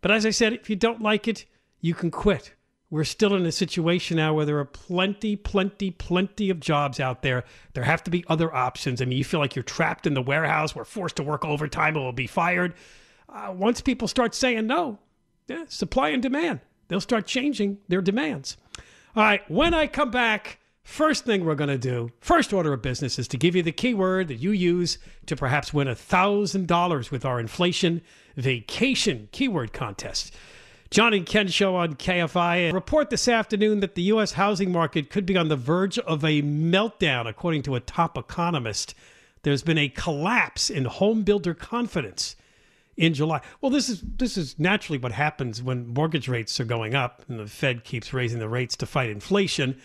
But 0.00 0.10
as 0.10 0.26
I 0.26 0.30
said, 0.30 0.52
if 0.52 0.68
you 0.70 0.76
don't 0.76 1.02
like 1.02 1.28
it, 1.28 1.44
you 1.80 1.94
can 1.94 2.10
quit. 2.10 2.54
We're 2.90 3.04
still 3.04 3.34
in 3.34 3.46
a 3.46 3.52
situation 3.52 4.18
now 4.18 4.34
where 4.34 4.44
there 4.44 4.58
are 4.58 4.66
plenty, 4.66 5.34
plenty, 5.34 5.90
plenty 5.90 6.50
of 6.50 6.60
jobs 6.60 7.00
out 7.00 7.22
there. 7.22 7.44
There 7.72 7.84
have 7.84 8.04
to 8.04 8.10
be 8.10 8.24
other 8.28 8.54
options. 8.54 9.00
I 9.00 9.06
mean, 9.06 9.16
you 9.16 9.24
feel 9.24 9.40
like 9.40 9.56
you're 9.56 9.62
trapped 9.62 10.06
in 10.06 10.12
the 10.12 10.20
warehouse, 10.20 10.74
we're 10.74 10.84
forced 10.84 11.16
to 11.16 11.22
work 11.22 11.44
overtime, 11.44 11.96
or 11.96 12.04
will 12.04 12.12
be 12.12 12.26
fired. 12.26 12.74
Uh, 13.30 13.54
once 13.56 13.80
people 13.80 14.08
start 14.08 14.34
saying 14.34 14.66
no, 14.66 14.98
yeah, 15.48 15.64
supply 15.68 16.10
and 16.10 16.22
demand, 16.22 16.60
they'll 16.88 17.00
start 17.00 17.26
changing 17.26 17.78
their 17.88 18.02
demands. 18.02 18.58
All 19.16 19.22
right, 19.22 19.50
when 19.50 19.72
I 19.72 19.86
come 19.86 20.10
back, 20.10 20.58
first 20.82 21.24
thing 21.24 21.44
we're 21.44 21.54
going 21.54 21.68
to 21.68 21.78
do, 21.78 22.10
first 22.20 22.52
order 22.52 22.72
of 22.72 22.82
business 22.82 23.18
is 23.18 23.28
to 23.28 23.36
give 23.36 23.54
you 23.54 23.62
the 23.62 23.72
keyword 23.72 24.28
that 24.28 24.36
you 24.36 24.50
use 24.50 24.98
to 25.26 25.36
perhaps 25.36 25.72
win 25.72 25.88
$1,000 25.88 27.10
with 27.10 27.24
our 27.24 27.40
inflation 27.40 28.02
vacation 28.36 29.28
keyword 29.32 29.72
contest. 29.72 30.34
John 30.90 31.14
and 31.14 31.24
Ken 31.24 31.48
show 31.48 31.76
on 31.76 31.94
KFI 31.94 32.70
report 32.70 33.08
this 33.08 33.26
afternoon 33.26 33.80
that 33.80 33.94
the 33.94 34.02
U.S. 34.02 34.32
housing 34.32 34.70
market 34.70 35.08
could 35.08 35.24
be 35.24 35.38
on 35.38 35.48
the 35.48 35.56
verge 35.56 35.98
of 36.00 36.22
a 36.22 36.42
meltdown, 36.42 37.26
according 37.26 37.62
to 37.62 37.74
a 37.74 37.80
top 37.80 38.18
economist. 38.18 38.94
There's 39.42 39.62
been 39.62 39.78
a 39.78 39.88
collapse 39.88 40.68
in 40.68 40.84
home 40.84 41.22
builder 41.22 41.54
confidence 41.54 42.36
in 42.98 43.14
July. 43.14 43.40
Well, 43.62 43.70
this 43.70 43.88
is 43.88 44.02
this 44.02 44.36
is 44.36 44.58
naturally 44.58 44.98
what 44.98 45.12
happens 45.12 45.62
when 45.62 45.88
mortgage 45.88 46.28
rates 46.28 46.60
are 46.60 46.64
going 46.64 46.94
up 46.94 47.24
and 47.26 47.40
the 47.40 47.46
Fed 47.46 47.84
keeps 47.84 48.12
raising 48.12 48.38
the 48.38 48.48
rates 48.48 48.76
to 48.76 48.86
fight 48.86 49.08
inflation. 49.08 49.80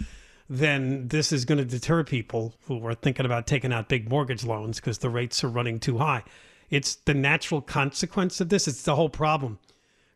Then 0.49 1.09
this 1.09 1.31
is 1.31 1.45
going 1.45 1.57
to 1.57 1.65
deter 1.65 2.03
people 2.03 2.55
who 2.67 2.85
are 2.85 2.93
thinking 2.93 3.25
about 3.25 3.47
taking 3.47 3.73
out 3.73 3.89
big 3.89 4.09
mortgage 4.09 4.45
loans 4.45 4.79
because 4.79 4.99
the 4.99 5.09
rates 5.09 5.43
are 5.43 5.49
running 5.49 5.79
too 5.79 5.97
high. 5.97 6.23
It's 6.69 6.95
the 6.95 7.13
natural 7.13 7.61
consequence 7.61 8.39
of 8.39 8.49
this. 8.49 8.67
It's 8.67 8.83
the 8.83 8.95
whole 8.95 9.09
problem 9.09 9.59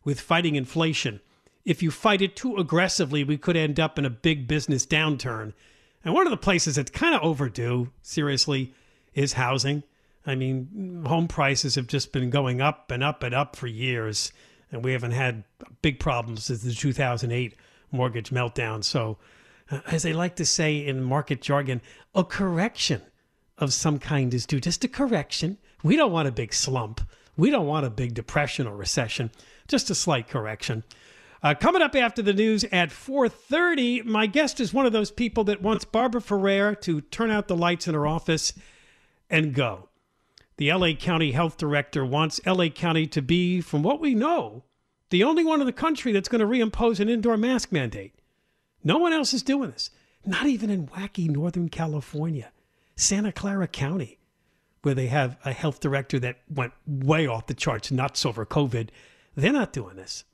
with 0.04 0.20
fighting 0.20 0.56
inflation. 0.56 1.20
If 1.64 1.82
you 1.82 1.90
fight 1.90 2.22
it 2.22 2.34
too 2.34 2.56
aggressively, 2.56 3.24
we 3.24 3.36
could 3.36 3.56
end 3.56 3.78
up 3.78 3.98
in 3.98 4.04
a 4.04 4.10
big 4.10 4.48
business 4.48 4.86
downturn. 4.86 5.52
And 6.04 6.14
one 6.14 6.26
of 6.26 6.30
the 6.30 6.36
places 6.36 6.76
that's 6.76 6.90
kind 6.90 7.14
of 7.14 7.22
overdue, 7.22 7.90
seriously, 8.02 8.74
is 9.14 9.34
housing. 9.34 9.84
I 10.26 10.34
mean, 10.34 11.04
home 11.06 11.28
prices 11.28 11.74
have 11.76 11.86
just 11.86 12.12
been 12.12 12.30
going 12.30 12.60
up 12.60 12.90
and 12.90 13.02
up 13.02 13.22
and 13.22 13.34
up 13.34 13.56
for 13.56 13.66
years, 13.66 14.32
and 14.70 14.84
we 14.84 14.92
haven't 14.92 15.12
had 15.12 15.44
big 15.82 16.00
problems 16.00 16.44
since 16.44 16.62
the 16.62 16.72
2008 16.72 17.54
mortgage 17.90 18.30
meltdown. 18.30 18.82
So, 18.82 19.18
as 19.86 20.02
they 20.02 20.12
like 20.12 20.36
to 20.36 20.44
say 20.44 20.84
in 20.84 21.02
market 21.02 21.40
jargon, 21.40 21.80
a 22.14 22.24
correction 22.24 23.02
of 23.58 23.72
some 23.72 23.98
kind 23.98 24.32
is 24.34 24.46
due. 24.46 24.60
Just 24.60 24.84
a 24.84 24.88
correction. 24.88 25.58
We 25.82 25.96
don't 25.96 26.12
want 26.12 26.28
a 26.28 26.32
big 26.32 26.52
slump. 26.52 27.00
We 27.36 27.50
don't 27.50 27.66
want 27.66 27.86
a 27.86 27.90
big 27.90 28.14
depression 28.14 28.66
or 28.66 28.76
recession. 28.76 29.30
Just 29.68 29.90
a 29.90 29.94
slight 29.94 30.28
correction. 30.28 30.84
Uh, 31.42 31.54
coming 31.54 31.82
up 31.82 31.96
after 31.96 32.22
the 32.22 32.32
news 32.32 32.64
at 32.70 32.90
4:30, 32.90 34.04
my 34.04 34.26
guest 34.26 34.60
is 34.60 34.72
one 34.72 34.86
of 34.86 34.92
those 34.92 35.10
people 35.10 35.42
that 35.44 35.62
wants 35.62 35.84
Barbara 35.84 36.20
Ferrer 36.20 36.74
to 36.76 37.00
turn 37.00 37.30
out 37.30 37.48
the 37.48 37.56
lights 37.56 37.88
in 37.88 37.94
her 37.94 38.06
office 38.06 38.52
and 39.28 39.54
go. 39.54 39.88
The 40.56 40.72
LA 40.72 40.92
County 40.92 41.32
Health 41.32 41.56
Director 41.56 42.04
wants 42.04 42.40
LA 42.46 42.68
County 42.68 43.06
to 43.08 43.22
be, 43.22 43.60
from 43.60 43.82
what 43.82 44.00
we 44.00 44.14
know, 44.14 44.64
the 45.10 45.24
only 45.24 45.44
one 45.44 45.60
in 45.60 45.66
the 45.66 45.72
country 45.72 46.12
that's 46.12 46.28
going 46.28 46.40
to 46.40 46.46
reimpose 46.46 47.00
an 47.00 47.08
indoor 47.08 47.36
mask 47.36 47.72
mandate. 47.72 48.14
No 48.84 48.98
one 48.98 49.12
else 49.12 49.32
is 49.32 49.42
doing 49.42 49.70
this. 49.70 49.90
Not 50.24 50.46
even 50.46 50.70
in 50.70 50.86
wacky 50.88 51.28
Northern 51.28 51.68
California, 51.68 52.52
Santa 52.96 53.32
Clara 53.32 53.66
County, 53.66 54.18
where 54.82 54.94
they 54.94 55.08
have 55.08 55.36
a 55.44 55.52
health 55.52 55.80
director 55.80 56.18
that 56.20 56.38
went 56.48 56.72
way 56.86 57.26
off 57.26 57.46
the 57.46 57.54
charts 57.54 57.90
nuts 57.90 58.24
over 58.24 58.46
COVID. 58.46 58.90
They're 59.36 59.52
not 59.52 59.72
doing 59.72 59.96
this. 59.96 60.24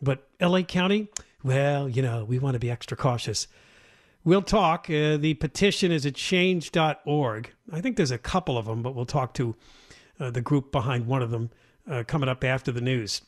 But 0.00 0.28
LA 0.40 0.62
County, 0.62 1.08
well, 1.42 1.88
you 1.88 2.02
know, 2.02 2.24
we 2.24 2.38
want 2.38 2.54
to 2.54 2.58
be 2.60 2.70
extra 2.70 2.96
cautious. 2.96 3.46
We'll 4.24 4.42
talk. 4.42 4.90
Uh, 4.90 5.16
the 5.16 5.34
petition 5.34 5.92
is 5.92 6.04
at 6.04 6.16
change.org. 6.16 7.52
I 7.72 7.80
think 7.80 7.96
there's 7.96 8.10
a 8.10 8.18
couple 8.18 8.58
of 8.58 8.66
them, 8.66 8.82
but 8.82 8.94
we'll 8.94 9.06
talk 9.06 9.34
to 9.34 9.54
uh, 10.18 10.30
the 10.30 10.40
group 10.40 10.72
behind 10.72 11.06
one 11.06 11.22
of 11.22 11.30
them 11.30 11.50
uh, 11.88 12.02
coming 12.06 12.28
up 12.28 12.42
after 12.42 12.72
the 12.72 12.80
news 12.80 13.22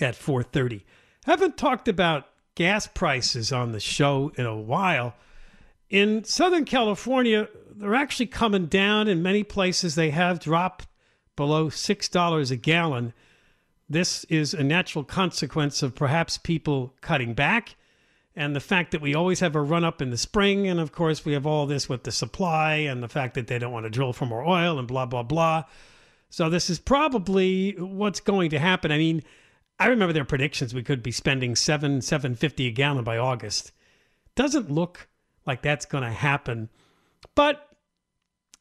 at 0.00 0.14
4:30. 0.14 0.82
Haven't 1.24 1.56
talked 1.56 1.88
about 1.88 2.26
gas 2.54 2.86
prices 2.86 3.52
on 3.52 3.72
the 3.72 3.80
show 3.80 4.32
in 4.36 4.46
a 4.46 4.56
while. 4.56 5.14
In 5.90 6.24
Southern 6.24 6.64
California, 6.64 7.48
they're 7.74 7.94
actually 7.94 8.26
coming 8.26 8.66
down. 8.66 9.08
In 9.08 9.22
many 9.22 9.42
places, 9.42 9.94
they 9.94 10.10
have 10.10 10.40
dropped 10.40 10.86
below 11.36 11.68
$6 11.68 12.50
a 12.50 12.56
gallon. 12.56 13.12
This 13.88 14.24
is 14.24 14.54
a 14.54 14.62
natural 14.62 15.04
consequence 15.04 15.82
of 15.82 15.94
perhaps 15.94 16.38
people 16.38 16.94
cutting 17.00 17.34
back 17.34 17.76
and 18.36 18.56
the 18.56 18.60
fact 18.60 18.90
that 18.90 19.00
we 19.00 19.14
always 19.14 19.40
have 19.40 19.54
a 19.54 19.60
run 19.60 19.84
up 19.84 20.02
in 20.02 20.10
the 20.10 20.18
spring. 20.18 20.66
And 20.66 20.80
of 20.80 20.92
course, 20.92 21.24
we 21.24 21.34
have 21.34 21.46
all 21.46 21.66
this 21.66 21.88
with 21.88 22.02
the 22.02 22.12
supply 22.12 22.74
and 22.74 23.02
the 23.02 23.08
fact 23.08 23.34
that 23.34 23.46
they 23.46 23.58
don't 23.58 23.72
want 23.72 23.84
to 23.84 23.90
drill 23.90 24.12
for 24.12 24.26
more 24.26 24.44
oil 24.44 24.78
and 24.78 24.88
blah, 24.88 25.06
blah, 25.06 25.22
blah. 25.22 25.64
So 26.30 26.50
this 26.50 26.68
is 26.68 26.80
probably 26.80 27.72
what's 27.78 28.20
going 28.20 28.50
to 28.50 28.58
happen. 28.58 28.90
I 28.90 28.98
mean, 28.98 29.22
I 29.78 29.86
remember 29.86 30.12
their 30.12 30.24
predictions 30.24 30.72
we 30.72 30.82
could 30.82 31.02
be 31.02 31.10
spending 31.10 31.56
seven, 31.56 32.00
seven 32.00 32.34
fifty 32.34 32.68
a 32.68 32.70
gallon 32.70 33.04
by 33.04 33.18
August. 33.18 33.72
Doesn't 34.34 34.70
look 34.70 35.08
like 35.46 35.62
that's 35.62 35.86
going 35.86 36.04
to 36.04 36.10
happen, 36.10 36.70
but 37.34 37.68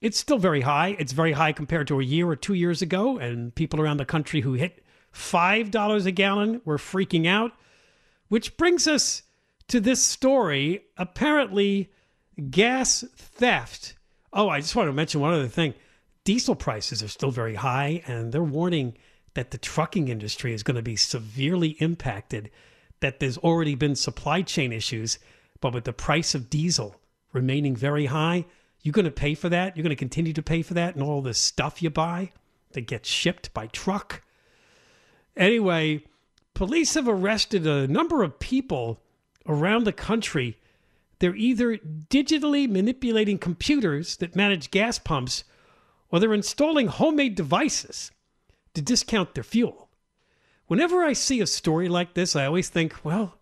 it's 0.01 0.19
still 0.19 0.37
very 0.37 0.61
high. 0.61 0.95
It's 0.99 1.13
very 1.13 1.31
high 1.31 1.53
compared 1.53 1.87
to 1.87 1.99
a 1.99 2.03
year 2.03 2.27
or 2.27 2.35
two 2.35 2.53
years 2.53 2.81
ago, 2.81 3.17
and 3.17 3.55
people 3.55 3.79
around 3.79 3.97
the 3.97 4.05
country 4.05 4.41
who 4.41 4.53
hit 4.53 4.83
five 5.11 5.71
dollars 5.71 6.05
a 6.05 6.11
gallon 6.11 6.61
were 6.65 6.77
freaking 6.77 7.27
out. 7.27 7.51
Which 8.27 8.57
brings 8.57 8.87
us 8.87 9.21
to 9.67 9.79
this 9.79 10.03
story. 10.03 10.85
Apparently, 10.97 11.91
gas 12.49 13.05
theft. 13.15 13.95
Oh, 14.33 14.49
I 14.49 14.59
just 14.59 14.75
want 14.75 14.89
to 14.89 14.93
mention 14.93 15.21
one 15.21 15.33
other 15.33 15.47
thing. 15.47 15.75
Diesel 16.23 16.55
prices 16.55 17.03
are 17.03 17.07
still 17.07 17.31
very 17.31 17.55
high, 17.55 18.01
and 18.07 18.31
they're 18.31 18.43
warning 18.43 18.97
that 19.33 19.51
the 19.51 19.57
trucking 19.57 20.07
industry 20.07 20.53
is 20.53 20.63
going 20.63 20.75
to 20.75 20.81
be 20.81 20.95
severely 20.95 21.69
impacted, 21.79 22.51
that 22.99 23.19
there's 23.19 23.37
already 23.39 23.75
been 23.75 23.95
supply 23.95 24.41
chain 24.41 24.71
issues, 24.71 25.19
but 25.59 25.73
with 25.73 25.85
the 25.85 25.93
price 25.93 26.35
of 26.35 26.49
diesel 26.49 26.95
remaining 27.31 27.75
very 27.75 28.05
high, 28.05 28.45
you're 28.81 28.93
going 28.93 29.05
to 29.05 29.11
pay 29.11 29.33
for 29.33 29.49
that. 29.49 29.75
You're 29.75 29.83
going 29.83 29.89
to 29.89 29.95
continue 29.95 30.33
to 30.33 30.43
pay 30.43 30.61
for 30.61 30.73
that 30.75 30.95
and 30.95 31.03
all 31.03 31.21
the 31.21 31.33
stuff 31.33 31.81
you 31.81 31.89
buy 31.89 32.31
that 32.73 32.87
gets 32.87 33.09
shipped 33.09 33.53
by 33.53 33.67
truck. 33.67 34.21
Anyway, 35.35 36.03
police 36.53 36.93
have 36.93 37.07
arrested 37.07 37.65
a 37.65 37.87
number 37.87 38.23
of 38.23 38.39
people 38.39 38.99
around 39.47 39.85
the 39.85 39.93
country. 39.93 40.59
They're 41.19 41.35
either 41.35 41.77
digitally 41.77 42.69
manipulating 42.69 43.37
computers 43.37 44.17
that 44.17 44.35
manage 44.35 44.69
gas 44.69 44.99
pumps 44.99 45.43
or 46.09 46.19
they're 46.19 46.33
installing 46.33 46.87
homemade 46.87 47.35
devices 47.35 48.11
to 48.73 48.81
discount 48.81 49.35
their 49.35 49.43
fuel. 49.43 49.89
Whenever 50.67 51.03
I 51.03 51.13
see 51.13 51.41
a 51.41 51.47
story 51.47 51.89
like 51.89 52.13
this, 52.13 52.35
I 52.35 52.45
always 52.45 52.69
think, 52.69 53.03
well, 53.03 53.37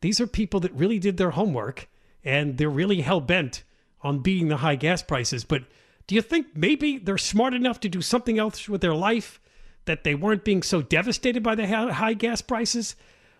these 0.00 0.20
are 0.20 0.26
people 0.26 0.60
that 0.60 0.72
really 0.72 0.98
did 0.98 1.16
their 1.16 1.30
homework 1.30 1.88
and 2.24 2.58
they're 2.58 2.70
really 2.70 3.02
hell 3.02 3.20
bent 3.20 3.62
on 4.02 4.20
beating 4.20 4.48
the 4.48 4.58
high 4.58 4.76
gas 4.76 5.02
prices. 5.02 5.44
But 5.44 5.64
do 6.06 6.14
you 6.14 6.22
think 6.22 6.48
maybe 6.54 6.98
they're 6.98 7.18
smart 7.18 7.54
enough 7.54 7.80
to 7.80 7.88
do 7.88 8.02
something 8.02 8.38
else 8.38 8.68
with 8.68 8.80
their 8.80 8.94
life 8.94 9.40
that 9.86 10.04
they 10.04 10.14
weren't 10.14 10.44
being 10.44 10.62
so 10.62 10.82
devastated 10.82 11.42
by 11.42 11.54
the 11.54 11.66
high 11.66 12.14
gas 12.14 12.40
prices? 12.40 12.96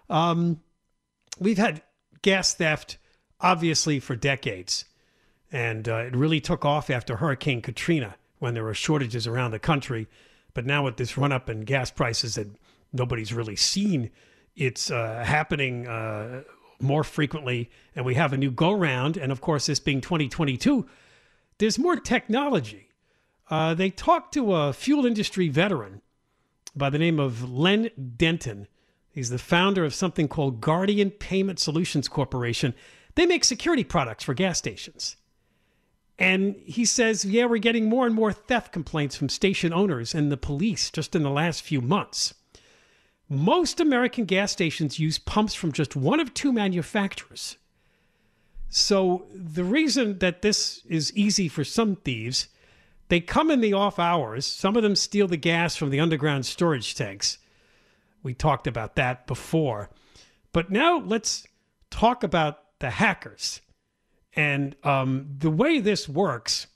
Um, 0.09 0.61
we've 1.39 1.59
had 1.59 1.83
gas 2.23 2.55
theft, 2.55 2.99
obviously, 3.41 4.01
for 4.01 4.17
decades. 4.17 4.85
And 5.53 5.89
uh, 5.89 5.97
it 5.97 6.17
really 6.17 6.41
took 6.41 6.65
off 6.65 6.91
after 6.91 7.17
Hurricane 7.17 7.63
Katrina 7.63 8.17
when 8.39 8.55
there 8.55 8.65
were 8.65 8.75
shortages 8.75 9.27
around 9.27 9.53
the 9.53 9.59
country. 9.59 10.09
But 10.55 10.67
now, 10.67 10.85
with 10.85 10.97
this 10.97 11.19
run 11.19 11.33
up 11.33 11.51
in 11.51 11.63
gas 11.63 11.91
prices 11.91 12.37
that 12.37 12.49
nobody's 12.93 13.33
really 13.33 13.57
seen, 13.57 14.11
it's 14.57 14.91
uh, 14.91 15.25
happening 15.27 15.87
uh, 15.87 16.43
more 16.81 17.05
frequently. 17.05 17.71
And 17.97 18.07
we 18.07 18.15
have 18.15 18.33
a 18.33 18.37
new 18.37 18.51
go 18.51 18.73
round. 18.73 19.17
And 19.17 19.33
of 19.33 19.41
course, 19.41 19.67
this 19.67 19.81
being 19.81 20.01
2022, 20.01 20.87
there's 21.59 21.79
more 21.79 21.97
technology. 21.97 22.89
Uh, 23.51 23.75
they 23.75 23.91
talked 23.91 24.33
to 24.35 24.55
a 24.55 24.73
fuel 24.73 25.05
industry 25.05 25.49
veteran 25.49 26.01
by 26.75 26.89
the 26.89 26.99
name 26.99 27.19
of 27.19 27.51
Len 27.51 27.91
Denton. 28.17 28.69
He's 29.11 29.31
the 29.31 29.39
founder 29.39 29.85
of 29.85 29.95
something 29.95 30.29
called 30.29 30.61
Guardian 30.61 31.11
Payment 31.11 31.59
Solutions 31.59 32.09
Corporation. 32.09 32.75
They 33.15 33.27
make 33.27 33.45
security 33.45 33.85
products 33.85 34.25
for 34.25 34.35
gas 34.35 34.59
stations. 34.59 35.17
And 36.19 36.57
he 36.65 36.85
says, 36.85 37.25
yeah, 37.25 37.47
we're 37.47 37.59
getting 37.59 37.89
more 37.89 38.07
and 38.07 38.15
more 38.15 38.33
theft 38.33 38.73
complaints 38.73 39.17
from 39.17 39.29
station 39.29 39.73
owners 39.73 40.15
and 40.15 40.31
the 40.31 40.37
police 40.37 40.91
just 40.91 41.17
in 41.17 41.23
the 41.23 41.31
last 41.31 41.63
few 41.63 41.81
months. 41.81 42.35
Most 43.29 43.81
American 43.81 44.25
gas 44.25 44.53
stations 44.53 44.99
use 44.99 45.19
pumps 45.19 45.55
from 45.55 45.73
just 45.73 45.97
one 45.97 46.21
of 46.21 46.33
two 46.33 46.53
manufacturers. 46.53 47.57
So 48.69 49.27
the 49.35 49.65
reason 49.65 50.19
that 50.19 50.43
this 50.43 50.83
is 50.89 51.17
easy 51.17 51.49
for 51.49 51.65
some 51.65 51.97
thieves, 51.97 52.49
they 53.09 53.21
come 53.21 53.51
in 53.51 53.61
the 53.61 53.73
off 53.73 53.99
hours. 53.99 54.47
Some 54.47 54.77
of 54.77 54.83
them 54.83 54.97
steal 54.97 55.27
the 55.27 55.37
gas 55.37 55.75
from 55.75 55.91
the 55.91 56.01
underground 56.01 56.47
storage 56.47 56.95
tanks. 56.95 57.39
We 58.23 58.35
talked 58.35 58.67
about 58.67 58.97
that 58.97 59.27
before. 59.27 59.91
But 60.53 60.71
now 60.71 60.99
let's 60.99 61.47
talk 61.91 62.23
about 62.23 62.79
the 62.79 62.91
hackers. 62.91 63.61
And 64.37 64.77
um, 64.85 65.27
the 65.39 65.51
way 65.51 65.81
this 65.81 66.09
works 66.09 66.67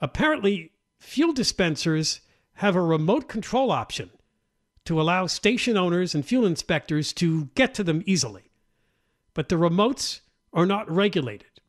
apparently, 0.00 0.72
fuel 0.98 1.32
dispensers 1.32 2.20
have 2.54 2.76
a 2.76 2.80
remote 2.80 3.28
control 3.28 3.70
option 3.70 4.10
to 4.84 5.00
allow 5.00 5.26
station 5.26 5.76
owners 5.76 6.14
and 6.14 6.24
fuel 6.24 6.46
inspectors 6.46 7.12
to 7.14 7.46
get 7.54 7.74
to 7.74 7.84
them 7.84 8.02
easily. 8.06 8.50
But 9.34 9.48
the 9.48 9.56
remotes 9.56 10.20
are 10.52 10.66
not 10.66 10.90
regulated. 10.90 11.60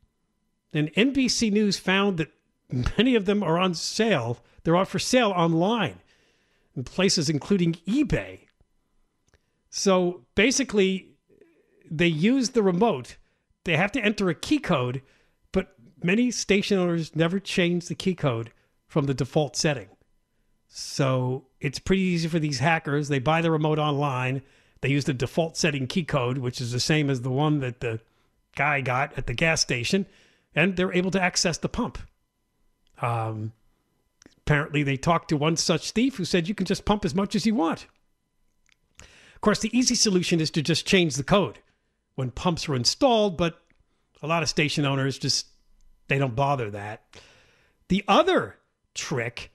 And 0.74 0.94
NBC 0.94 1.52
News 1.52 1.78
found 1.78 2.18
that 2.18 2.32
many 2.98 3.16
of 3.16 3.26
them 3.26 3.44
are 3.44 3.58
on 3.58 3.74
sale. 3.74 4.40
They're 4.64 4.78
out 4.78 4.88
for 4.88 5.00
sale 5.00 5.32
online 5.32 6.00
in 6.76 6.84
places 6.84 7.30
including 7.30 7.74
eBay. 7.88 8.42
So 9.70 10.26
basically, 10.36 11.10
they 11.90 12.08
use 12.08 12.52
the 12.52 12.64
remote. 12.64 13.18
They 13.64 13.76
have 13.76 13.92
to 13.94 14.02
enter 14.02 14.30
a 14.30 14.36
key 14.36 14.60
code, 14.60 15.02
many 16.04 16.32
station 16.32 16.78
owners 16.78 17.16
never 17.16 17.40
change 17.40 17.88
the 17.88 17.96
key 17.96 18.16
code 18.16 18.52
from 18.88 19.06
the 19.06 19.14
default 19.14 19.56
setting. 19.56 19.90
So 20.68 21.46
it's 21.60 21.80
pretty 21.80 22.02
easy 22.02 22.28
for 22.28 22.40
these 22.40 22.60
hackers. 22.60 23.08
They 23.08 23.20
buy 23.20 23.42
the 23.42 23.52
remote 23.52 23.80
online. 23.80 24.42
They 24.82 24.90
use 24.90 25.06
the 25.06 25.14
default 25.14 25.58
setting 25.58 25.88
key 25.88 26.04
code, 26.04 26.38
which 26.38 26.62
is 26.62 26.72
the 26.72 26.80
same 26.80 27.10
as 27.10 27.22
the 27.22 27.32
one 27.32 27.60
that 27.60 27.80
the 27.80 28.00
guy 28.56 28.82
got 28.82 29.18
at 29.18 29.28
the 29.28 29.34
gas 29.34 29.62
station, 29.62 30.06
and 30.54 30.76
they're 30.76 30.94
able 30.94 31.12
to 31.12 31.22
access 31.22 31.58
the 31.58 31.70
pump. 31.70 31.98
Um, 33.02 33.54
apparently, 34.40 34.84
they 34.84 34.98
talked 34.98 35.30
to 35.30 35.38
one 35.38 35.56
such 35.56 35.92
thief 35.92 36.18
who 36.18 36.26
said 36.26 36.48
you 36.48 36.56
can 36.56 36.66
just 36.66 36.86
pump 36.86 37.06
as 37.06 37.16
much 37.16 37.36
as 37.36 37.46
you 37.46 37.56
want. 37.56 37.88
Of 39.02 39.42
course, 39.42 39.60
the 39.60 39.78
easy 39.78 39.96
solution 39.96 40.42
is 40.42 40.50
to 40.52 40.62
just 40.62 40.86
change 40.86 41.16
the 41.16 41.24
code 41.24 41.60
when 42.16 42.32
pumps 42.32 42.68
are 42.68 42.76
installed, 42.76 43.38
but 43.38 43.62
a 44.22 44.28
lot 44.28 44.42
of 44.42 44.50
station 44.50 44.86
owners 44.86 45.20
just 45.20 45.48
they 46.08 46.18
don't 46.18 46.36
bother 46.36 46.70
that. 46.72 47.04
The 47.90 48.04
other 48.08 48.58
trick 48.94 49.52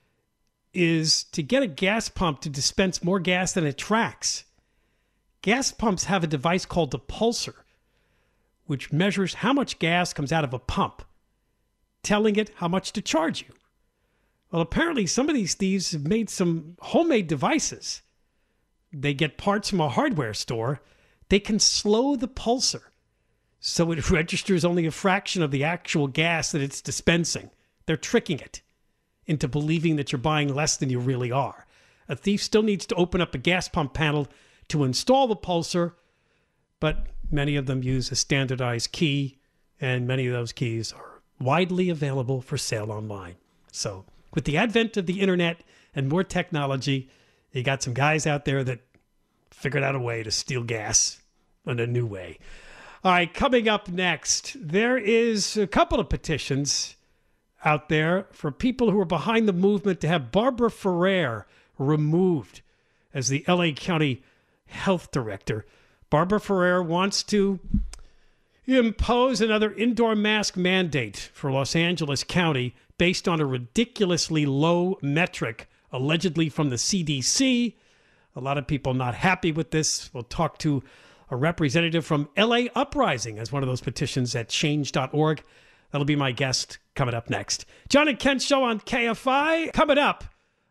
is 0.72 1.24
to 1.24 1.42
get 1.42 1.62
a 1.62 1.66
gas 1.66 2.08
pump 2.08 2.40
to 2.40 2.48
dispense 2.48 3.04
more 3.04 3.20
gas 3.20 3.52
than 3.52 3.66
it 3.66 3.76
tracks. 3.76 4.44
Gas 5.42 5.72
pumps 5.72 6.04
have 6.04 6.24
a 6.24 6.28
device 6.28 6.64
called 6.64 6.92
the 6.92 6.98
pulser, 6.98 7.64
which 8.66 8.92
measures 8.92 9.34
how 9.34 9.52
much 9.52 9.78
gas 9.78 10.12
comes 10.12 10.32
out 10.32 10.44
of 10.44 10.54
a 10.54 10.58
pump, 10.58 11.02
telling 12.02 12.36
it 12.36 12.50
how 12.56 12.68
much 12.68 12.92
to 12.92 13.02
charge 13.02 13.42
you. 13.42 13.54
Well, 14.50 14.62
apparently, 14.62 15.06
some 15.06 15.28
of 15.28 15.34
these 15.34 15.54
thieves 15.54 15.92
have 15.92 16.06
made 16.06 16.30
some 16.30 16.76
homemade 16.80 17.26
devices. 17.26 18.02
They 18.92 19.14
get 19.14 19.38
parts 19.38 19.70
from 19.70 19.80
a 19.80 19.88
hardware 19.88 20.34
store. 20.34 20.80
They 21.28 21.40
can 21.40 21.58
slow 21.58 22.16
the 22.16 22.28
pulser 22.28 22.91
so 23.64 23.92
it 23.92 24.10
registers 24.10 24.64
only 24.64 24.84
a 24.84 24.90
fraction 24.90 25.42
of 25.42 25.52
the 25.52 25.64
actual 25.64 26.08
gas 26.08 26.52
that 26.52 26.60
it's 26.60 26.82
dispensing. 26.82 27.48
They're 27.86 27.96
tricking 27.96 28.40
it 28.40 28.60
into 29.24 29.48
believing 29.48 29.96
that 29.96 30.10
you're 30.10 30.18
buying 30.18 30.52
less 30.52 30.76
than 30.76 30.90
you 30.90 30.98
really 30.98 31.30
are. 31.30 31.64
A 32.08 32.16
thief 32.16 32.42
still 32.42 32.64
needs 32.64 32.84
to 32.86 32.94
open 32.96 33.20
up 33.20 33.34
a 33.34 33.38
gas 33.38 33.68
pump 33.68 33.94
panel 33.94 34.26
to 34.68 34.82
install 34.82 35.28
the 35.28 35.36
pulser, 35.36 35.92
but 36.80 37.06
many 37.30 37.54
of 37.54 37.66
them 37.66 37.84
use 37.84 38.10
a 38.10 38.16
standardized 38.16 38.90
key, 38.90 39.38
and 39.80 40.08
many 40.08 40.26
of 40.26 40.32
those 40.32 40.52
keys 40.52 40.92
are 40.92 41.22
widely 41.40 41.88
available 41.88 42.42
for 42.42 42.58
sale 42.58 42.90
online. 42.90 43.36
So, 43.70 44.04
with 44.34 44.44
the 44.44 44.56
advent 44.56 44.96
of 44.96 45.06
the 45.06 45.20
internet 45.20 45.62
and 45.94 46.08
more 46.08 46.24
technology, 46.24 47.08
you 47.52 47.62
got 47.62 47.82
some 47.82 47.94
guys 47.94 48.26
out 48.26 48.44
there 48.44 48.64
that 48.64 48.80
figured 49.50 49.84
out 49.84 49.94
a 49.94 50.00
way 50.00 50.24
to 50.24 50.30
steal 50.32 50.64
gas 50.64 51.20
in 51.66 51.78
a 51.78 51.86
new 51.86 52.06
way. 52.06 52.38
All 53.04 53.10
right, 53.10 53.34
coming 53.34 53.68
up 53.68 53.88
next, 53.88 54.56
there 54.60 54.96
is 54.96 55.56
a 55.56 55.66
couple 55.66 55.98
of 55.98 56.08
petitions 56.08 56.94
out 57.64 57.88
there 57.88 58.28
for 58.30 58.52
people 58.52 58.92
who 58.92 59.00
are 59.00 59.04
behind 59.04 59.48
the 59.48 59.52
movement 59.52 60.00
to 60.02 60.08
have 60.08 60.30
Barbara 60.30 60.70
Ferrer 60.70 61.48
removed 61.78 62.62
as 63.12 63.26
the 63.26 63.44
LA 63.48 63.72
County 63.72 64.22
Health 64.66 65.10
Director. 65.10 65.66
Barbara 66.10 66.38
Ferrer 66.38 66.80
wants 66.80 67.24
to 67.24 67.58
impose 68.66 69.40
another 69.40 69.72
indoor 69.74 70.14
mask 70.14 70.56
mandate 70.56 71.28
for 71.34 71.50
Los 71.50 71.74
Angeles 71.74 72.22
County 72.22 72.72
based 72.98 73.26
on 73.26 73.40
a 73.40 73.44
ridiculously 73.44 74.46
low 74.46 74.96
metric, 75.02 75.68
allegedly 75.90 76.48
from 76.48 76.70
the 76.70 76.76
CDC. 76.76 77.74
A 78.36 78.40
lot 78.40 78.58
of 78.58 78.68
people 78.68 78.94
not 78.94 79.16
happy 79.16 79.50
with 79.50 79.72
this. 79.72 80.08
We'll 80.14 80.22
talk 80.22 80.58
to 80.58 80.84
a 81.32 81.36
representative 81.36 82.04
from 82.04 82.28
LA 82.36 82.64
Uprising 82.74 83.38
as 83.38 83.50
one 83.50 83.62
of 83.62 83.68
those 83.68 83.80
petitions 83.80 84.36
at 84.36 84.50
change.org. 84.50 85.42
That'll 85.90 86.04
be 86.04 86.14
my 86.14 86.30
guest 86.30 86.76
coming 86.94 87.14
up 87.14 87.30
next. 87.30 87.64
John 87.88 88.06
and 88.06 88.18
Ken 88.18 88.38
show 88.38 88.62
on 88.64 88.80
KFI. 88.80 89.72
Coming 89.72 89.96
up, 89.96 90.24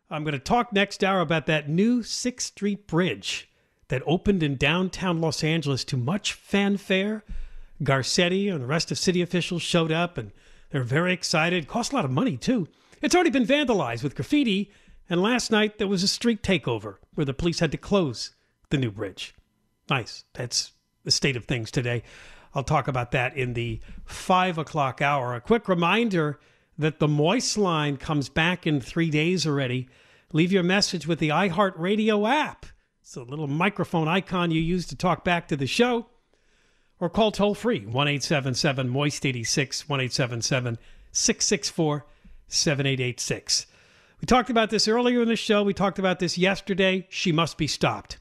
I'm 0.08 0.22
going 0.22 0.32
to 0.32 0.38
talk 0.38 0.72
next 0.72 1.02
hour 1.02 1.20
about 1.20 1.46
that 1.46 1.68
new 1.68 2.00
6th 2.02 2.40
Street 2.40 2.86
Bridge 2.86 3.50
that 3.88 4.04
opened 4.06 4.42
in 4.44 4.56
downtown 4.56 5.20
Los 5.20 5.42
Angeles 5.42 5.84
to 5.84 5.96
much 5.96 6.32
fanfare. 6.32 7.24
Garcetti 7.82 8.50
and 8.50 8.62
the 8.62 8.66
rest 8.66 8.92
of 8.92 8.98
city 8.98 9.20
officials 9.20 9.62
showed 9.62 9.90
up 9.90 10.16
and 10.16 10.30
they're 10.70 10.84
very 10.84 11.12
excited. 11.12 11.64
It 11.64 11.68
cost 11.68 11.92
a 11.92 11.96
lot 11.96 12.04
of 12.04 12.12
money, 12.12 12.36
too. 12.36 12.68
It's 13.02 13.16
already 13.16 13.30
been 13.30 13.44
vandalized 13.44 14.04
with 14.04 14.14
graffiti, 14.14 14.70
and 15.10 15.20
last 15.20 15.50
night 15.50 15.78
there 15.78 15.88
was 15.88 16.04
a 16.04 16.08
street 16.08 16.42
takeover 16.42 16.98
where 17.14 17.24
the 17.24 17.34
police 17.34 17.58
had 17.58 17.72
to 17.72 17.78
close 17.78 18.30
the 18.70 18.78
new 18.78 18.92
bridge. 18.92 19.34
Nice. 19.92 20.24
That's 20.32 20.72
the 21.04 21.10
state 21.10 21.36
of 21.36 21.44
things 21.44 21.70
today. 21.70 22.02
I'll 22.54 22.64
talk 22.64 22.88
about 22.88 23.10
that 23.10 23.36
in 23.36 23.52
the 23.52 23.78
five 24.06 24.56
o'clock 24.56 25.02
hour. 25.02 25.34
A 25.34 25.40
quick 25.42 25.68
reminder 25.68 26.40
that 26.78 26.98
the 26.98 27.06
Moist 27.06 27.58
line 27.58 27.98
comes 27.98 28.30
back 28.30 28.66
in 28.66 28.80
three 28.80 29.10
days 29.10 29.46
already. 29.46 29.90
Leave 30.32 30.50
your 30.50 30.62
message 30.62 31.06
with 31.06 31.18
the 31.18 31.28
iHeartRadio 31.28 32.26
app. 32.26 32.64
It's 33.02 33.16
a 33.16 33.22
little 33.22 33.46
microphone 33.46 34.08
icon 34.08 34.50
you 34.50 34.62
use 34.62 34.86
to 34.86 34.96
talk 34.96 35.24
back 35.24 35.46
to 35.48 35.58
the 35.58 35.66
show. 35.66 36.06
Or 36.98 37.10
call 37.10 37.30
toll 37.30 37.54
free 37.54 37.80
1 37.80 38.08
877 38.08 38.88
Moist 38.88 39.26
86 39.26 39.90
1 39.90 40.00
877 40.00 40.78
664 41.12 42.06
7886. 42.48 43.66
We 44.22 44.24
talked 44.24 44.48
about 44.48 44.70
this 44.70 44.88
earlier 44.88 45.20
in 45.20 45.28
the 45.28 45.36
show. 45.36 45.62
We 45.62 45.74
talked 45.74 45.98
about 45.98 46.18
this 46.18 46.38
yesterday. 46.38 47.06
She 47.10 47.30
must 47.30 47.58
be 47.58 47.66
stopped. 47.66 48.16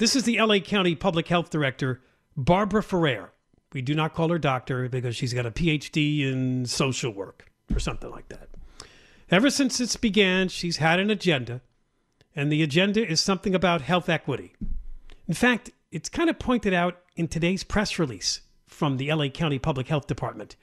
This 0.00 0.16
is 0.16 0.24
the 0.24 0.40
LA 0.40 0.60
County 0.60 0.94
Public 0.94 1.28
Health 1.28 1.50
Director, 1.50 2.00
Barbara 2.34 2.82
Ferrer. 2.82 3.34
We 3.74 3.82
do 3.82 3.94
not 3.94 4.14
call 4.14 4.30
her 4.30 4.38
doctor 4.38 4.88
because 4.88 5.14
she's 5.14 5.34
got 5.34 5.44
a 5.44 5.50
PhD 5.50 6.22
in 6.22 6.64
social 6.64 7.12
work 7.12 7.52
or 7.70 7.78
something 7.78 8.10
like 8.10 8.30
that. 8.30 8.48
Ever 9.30 9.50
since 9.50 9.76
this 9.76 9.98
began, 9.98 10.48
she's 10.48 10.78
had 10.78 11.00
an 11.00 11.10
agenda, 11.10 11.60
and 12.34 12.50
the 12.50 12.62
agenda 12.62 13.06
is 13.06 13.20
something 13.20 13.54
about 13.54 13.82
health 13.82 14.08
equity. 14.08 14.54
In 15.28 15.34
fact, 15.34 15.70
it's 15.92 16.08
kind 16.08 16.30
of 16.30 16.38
pointed 16.38 16.72
out 16.72 17.00
in 17.14 17.28
today's 17.28 17.62
press 17.62 17.98
release 17.98 18.40
from 18.66 18.96
the 18.96 19.12
LA 19.12 19.28
County 19.28 19.58
Public 19.58 19.88
Health 19.88 20.06
Department. 20.06 20.56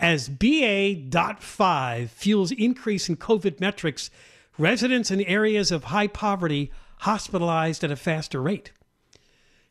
As 0.00 0.28
BA.5 0.28 2.08
fuels 2.08 2.50
increase 2.50 3.08
in 3.08 3.18
COVID 3.18 3.60
metrics, 3.60 4.10
residents 4.58 5.12
in 5.12 5.20
areas 5.20 5.70
of 5.70 5.84
high 5.84 6.08
poverty 6.08 6.72
hospitalized 6.98 7.84
at 7.84 7.90
a 7.90 7.96
faster 7.96 8.40
rate. 8.40 8.72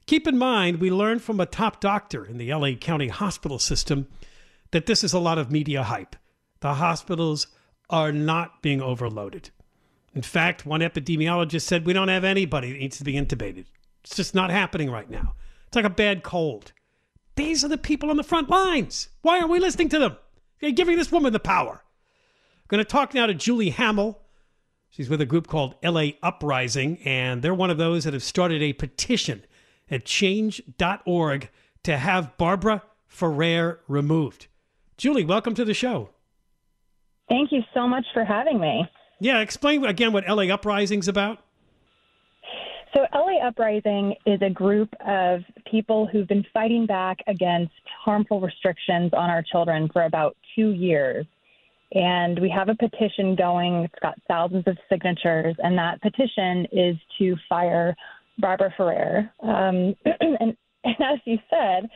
Keep 0.05 0.27
in 0.27 0.37
mind, 0.37 0.79
we 0.79 0.91
learned 0.91 1.21
from 1.21 1.39
a 1.39 1.45
top 1.45 1.79
doctor 1.79 2.25
in 2.25 2.37
the 2.37 2.53
LA 2.53 2.73
County 2.73 3.07
hospital 3.07 3.59
system 3.59 4.07
that 4.71 4.85
this 4.85 5.03
is 5.03 5.13
a 5.13 5.19
lot 5.19 5.37
of 5.37 5.51
media 5.51 5.83
hype. 5.83 6.15
The 6.59 6.75
hospitals 6.75 7.47
are 7.89 8.11
not 8.11 8.61
being 8.61 8.81
overloaded. 8.81 9.51
In 10.13 10.21
fact, 10.21 10.65
one 10.65 10.81
epidemiologist 10.81 11.61
said 11.61 11.85
we 11.85 11.93
don't 11.93 12.07
have 12.07 12.23
anybody 12.23 12.71
that 12.71 12.79
needs 12.79 12.97
to 12.97 13.03
be 13.03 13.13
intubated. 13.13 13.65
It's 14.03 14.15
just 14.15 14.35
not 14.35 14.49
happening 14.49 14.91
right 14.91 15.09
now. 15.09 15.35
It's 15.67 15.75
like 15.75 15.85
a 15.85 15.89
bad 15.89 16.23
cold. 16.23 16.71
These 17.35 17.63
are 17.63 17.69
the 17.69 17.77
people 17.77 18.09
on 18.09 18.17
the 18.17 18.23
front 18.23 18.49
lines. 18.49 19.09
Why 19.21 19.37
aren't 19.37 19.49
we 19.49 19.59
listening 19.59 19.89
to 19.89 19.99
them? 19.99 20.17
They're 20.59 20.71
giving 20.71 20.97
this 20.97 21.11
woman 21.11 21.33
the 21.33 21.39
power. 21.39 21.81
I'm 21.81 22.67
going 22.67 22.83
to 22.83 22.89
talk 22.89 23.13
now 23.13 23.25
to 23.25 23.33
Julie 23.33 23.71
Hamill. 23.71 24.19
She's 24.93 25.09
with 25.09 25.21
a 25.21 25.25
group 25.25 25.47
called 25.47 25.73
LA 25.83 26.09
Uprising, 26.21 26.99
and 27.03 27.41
they're 27.41 27.55
one 27.55 27.71
of 27.71 27.79
those 27.79 28.03
that 28.03 28.13
have 28.13 28.21
started 28.21 28.61
a 28.61 28.73
petition 28.73 29.43
at 29.89 30.05
change.org 30.05 31.49
to 31.81 31.97
have 31.97 32.37
Barbara 32.37 32.83
Ferrer 33.07 33.79
removed. 33.87 34.45
Julie, 34.95 35.25
welcome 35.25 35.55
to 35.55 35.65
the 35.65 35.73
show. 35.73 36.11
Thank 37.27 37.51
you 37.51 37.63
so 37.73 37.87
much 37.87 38.05
for 38.13 38.23
having 38.23 38.59
me. 38.59 38.87
Yeah, 39.19 39.39
explain 39.39 39.83
again 39.83 40.13
what 40.13 40.27
LA 40.29 40.53
Uprising's 40.53 41.07
about. 41.07 41.39
So, 42.93 43.07
LA 43.15 43.39
Uprising 43.47 44.13
is 44.27 44.39
a 44.43 44.51
group 44.51 44.93
of 45.03 45.41
people 45.65 46.05
who've 46.05 46.27
been 46.27 46.45
fighting 46.53 46.85
back 46.85 47.17
against 47.25 47.73
harmful 48.05 48.39
restrictions 48.39 49.11
on 49.13 49.31
our 49.31 49.41
children 49.41 49.89
for 49.91 50.03
about 50.03 50.37
two 50.55 50.69
years. 50.69 51.25
And 51.93 52.39
we 52.39 52.49
have 52.49 52.69
a 52.69 52.75
petition 52.75 53.35
going. 53.35 53.75
It's 53.83 53.99
got 54.01 54.19
thousands 54.27 54.63
of 54.67 54.77
signatures, 54.89 55.55
and 55.59 55.77
that 55.77 56.01
petition 56.01 56.65
is 56.71 56.95
to 57.19 57.35
fire 57.47 57.95
Barbara 58.39 58.73
Ferrer. 58.75 59.31
Um, 59.41 59.95
and, 60.19 60.57
and 60.83 60.95
as 60.99 61.19
you 61.25 61.37
said, 61.49 61.89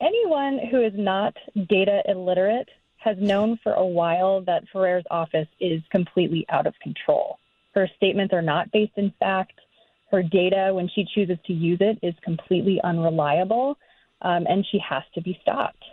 anyone 0.00 0.58
who 0.70 0.82
is 0.82 0.92
not 0.94 1.36
data 1.68 2.02
illiterate 2.08 2.68
has 2.96 3.18
known 3.18 3.58
for 3.62 3.72
a 3.74 3.84
while 3.84 4.40
that 4.42 4.64
Ferrer's 4.72 5.04
office 5.10 5.48
is 5.60 5.82
completely 5.90 6.46
out 6.48 6.66
of 6.66 6.74
control. 6.82 7.38
Her 7.74 7.88
statements 7.96 8.32
are 8.32 8.42
not 8.42 8.72
based 8.72 8.96
in 8.96 9.12
fact. 9.20 9.60
Her 10.10 10.22
data, 10.22 10.70
when 10.72 10.88
she 10.94 11.06
chooses 11.14 11.36
to 11.46 11.52
use 11.52 11.78
it, 11.80 11.98
is 12.02 12.14
completely 12.22 12.80
unreliable, 12.82 13.76
um, 14.22 14.46
and 14.48 14.64
she 14.70 14.78
has 14.78 15.02
to 15.14 15.20
be 15.20 15.38
stopped. 15.42 15.84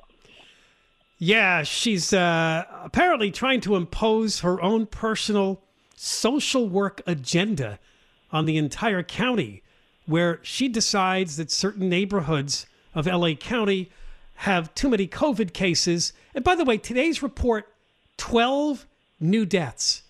Yeah, 1.23 1.61
she's 1.61 2.13
uh, 2.13 2.63
apparently 2.83 3.29
trying 3.29 3.61
to 3.61 3.75
impose 3.75 4.39
her 4.39 4.59
own 4.59 4.87
personal 4.87 5.61
social 5.95 6.67
work 6.67 6.99
agenda 7.05 7.77
on 8.31 8.45
the 8.45 8.57
entire 8.57 9.03
county, 9.03 9.61
where 10.07 10.39
she 10.41 10.67
decides 10.67 11.37
that 11.37 11.51
certain 11.51 11.87
neighborhoods 11.87 12.65
of 12.95 13.05
LA 13.05 13.35
County 13.35 13.91
have 14.37 14.73
too 14.73 14.89
many 14.89 15.07
COVID 15.07 15.53
cases. 15.53 16.11
And 16.33 16.43
by 16.43 16.55
the 16.55 16.65
way, 16.65 16.79
today's 16.79 17.21
report 17.21 17.71
12 18.17 18.87
new 19.19 19.45
deaths. 19.45 20.01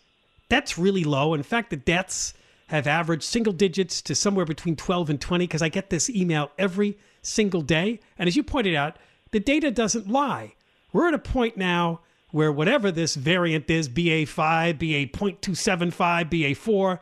That's 0.47 0.77
really 0.77 1.03
low. 1.03 1.33
In 1.33 1.43
fact, 1.43 1.71
the 1.71 1.75
deaths 1.75 2.33
have 2.67 2.87
averaged 2.87 3.23
single 3.23 3.51
digits 3.51 4.01
to 4.03 4.15
somewhere 4.15 4.45
between 4.45 4.77
12 4.77 5.09
and 5.09 5.19
20 5.19 5.45
because 5.45 5.61
I 5.61 5.67
get 5.67 5.89
this 5.89 6.09
email 6.09 6.51
every 6.57 6.97
single 7.21 7.63
day. 7.63 7.99
And 8.17 8.29
as 8.29 8.37
you 8.37 8.43
pointed 8.43 8.75
out, 8.75 8.95
the 9.31 9.41
data 9.41 9.71
doesn't 9.71 10.09
lie. 10.09 10.53
We're 10.93 11.07
at 11.07 11.13
a 11.13 11.19
point 11.19 11.57
now 11.57 12.01
where 12.31 12.51
whatever 12.51 12.91
this 12.91 13.15
variant 13.15 13.69
is, 13.69 13.89
BA5, 13.89 14.79
BA.275, 14.79 16.29
BA4, 16.29 16.99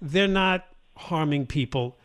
they're 0.00 0.28
not 0.28 0.66
harming 0.96 1.46
people 1.46 1.96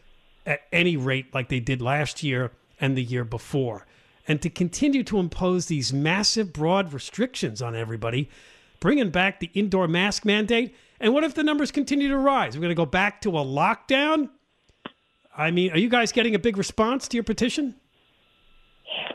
at 0.46 0.62
any 0.72 0.98
rate 0.98 1.34
like 1.34 1.50
they 1.50 1.60
did 1.60 1.82
last 1.82 2.24
year 2.24 2.52
and 2.82 2.98
the 2.98 3.04
year 3.04 3.24
before 3.24 3.86
and 4.30 4.42
to 4.44 4.50
continue 4.50 5.04
to 5.04 5.18
impose 5.18 5.66
these 5.66 5.92
massive, 5.92 6.54
broad 6.54 6.94
restrictions 6.94 7.64
on 7.64 7.76
everybody, 7.76 8.30
bringing 8.80 9.10
back 9.10 9.40
the 9.40 9.50
indoor 9.56 9.88
mask 9.88 10.24
mandate. 10.24 10.76
And 11.00 11.16
what 11.16 11.24
if 11.24 11.34
the 11.34 11.44
numbers 11.44 11.72
continue 11.72 12.08
to 12.10 12.18
rise? 12.18 12.56
We're 12.56 12.62
going 12.62 12.70
to 12.70 12.76
go 12.76 12.86
back 12.86 13.22
to 13.22 13.32
a 13.32 13.44
lockdown? 13.44 14.30
I 15.36 15.50
mean, 15.50 15.72
are 15.72 15.80
you 15.80 15.90
guys 15.90 16.12
getting 16.12 16.36
a 16.36 16.40
big 16.40 16.58
response 16.58 17.08
to 17.08 17.18
your 17.18 17.24
petition? 17.24 17.76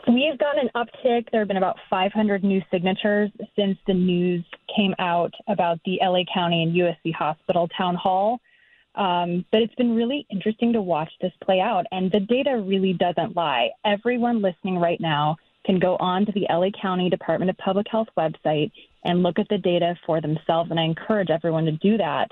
We've 0.07 0.37
got 0.37 0.59
an 0.59 0.69
uptick. 0.75 1.31
There 1.31 1.41
have 1.41 1.47
been 1.47 1.57
about 1.57 1.77
500 1.89 2.43
new 2.43 2.61
signatures 2.69 3.31
since 3.55 3.77
the 3.87 3.93
news 3.93 4.45
came 4.75 4.93
out 4.99 5.33
about 5.47 5.79
the 5.83 5.99
LA 6.01 6.21
County 6.31 6.61
and 6.61 6.75
USC 6.75 7.13
Hospital 7.13 7.67
town 7.75 7.95
hall. 7.95 8.39
Um, 8.93 9.45
but 9.51 9.61
it's 9.61 9.75
been 9.75 9.95
really 9.95 10.25
interesting 10.29 10.73
to 10.73 10.81
watch 10.81 11.11
this 11.21 11.33
play 11.43 11.59
out. 11.59 11.85
And 11.91 12.11
the 12.11 12.19
data 12.19 12.63
really 12.65 12.93
doesn't 12.93 13.35
lie. 13.35 13.69
Everyone 13.83 14.41
listening 14.41 14.77
right 14.77 15.01
now 15.01 15.37
can 15.65 15.79
go 15.79 15.97
on 15.97 16.25
to 16.27 16.31
the 16.31 16.45
LA 16.49 16.69
County 16.79 17.09
Department 17.09 17.49
of 17.49 17.57
Public 17.57 17.87
Health 17.89 18.07
website 18.17 18.71
and 19.03 19.23
look 19.23 19.39
at 19.39 19.49
the 19.49 19.57
data 19.57 19.95
for 20.05 20.21
themselves. 20.21 20.69
And 20.69 20.79
I 20.79 20.83
encourage 20.83 21.31
everyone 21.31 21.65
to 21.65 21.71
do 21.73 21.97
that. 21.97 22.29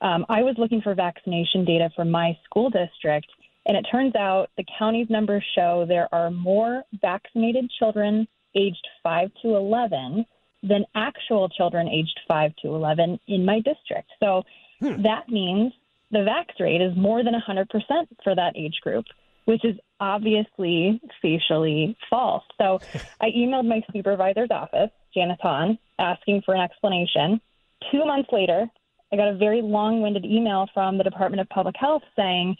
Um, 0.00 0.24
I 0.28 0.42
was 0.42 0.54
looking 0.58 0.80
for 0.80 0.94
vaccination 0.94 1.64
data 1.64 1.90
for 1.96 2.04
my 2.04 2.38
school 2.44 2.70
district, 2.70 3.26
and 3.66 3.76
it 3.76 3.86
turns 3.90 4.14
out 4.14 4.50
the 4.56 4.64
county's 4.78 5.10
numbers 5.10 5.44
show 5.54 5.84
there 5.86 6.08
are 6.12 6.30
more 6.30 6.84
vaccinated 7.00 7.70
children 7.78 8.26
aged 8.54 8.86
5 9.02 9.30
to 9.42 9.56
11 9.56 10.24
than 10.62 10.84
actual 10.94 11.48
children 11.48 11.88
aged 11.88 12.18
5 12.26 12.52
to 12.62 12.68
11 12.68 13.20
in 13.26 13.44
my 13.44 13.56
district. 13.56 14.08
So 14.20 14.44
hmm. 14.80 15.02
that 15.02 15.28
means 15.28 15.72
the 16.10 16.18
vax 16.18 16.60
rate 16.60 16.80
is 16.80 16.96
more 16.96 17.22
than 17.24 17.34
100% 17.34 17.66
for 18.22 18.34
that 18.34 18.52
age 18.56 18.80
group, 18.82 19.04
which 19.44 19.64
is 19.64 19.76
obviously 20.00 21.00
facially 21.20 21.96
false. 22.08 22.44
So 22.58 22.78
I 23.20 23.30
emailed 23.30 23.66
my 23.66 23.82
supervisor's 23.92 24.50
office, 24.50 24.90
Janice 25.12 25.38
Hahn, 25.42 25.78
asking 25.98 26.42
for 26.44 26.54
an 26.54 26.60
explanation. 26.60 27.40
Two 27.90 28.04
months 28.04 28.28
later, 28.32 28.66
I 29.12 29.16
got 29.16 29.28
a 29.28 29.36
very 29.36 29.62
long 29.62 30.02
winded 30.02 30.24
email 30.24 30.68
from 30.72 30.98
the 30.98 31.04
Department 31.04 31.40
of 31.40 31.48
Public 31.48 31.76
Health 31.78 32.02
saying, 32.16 32.56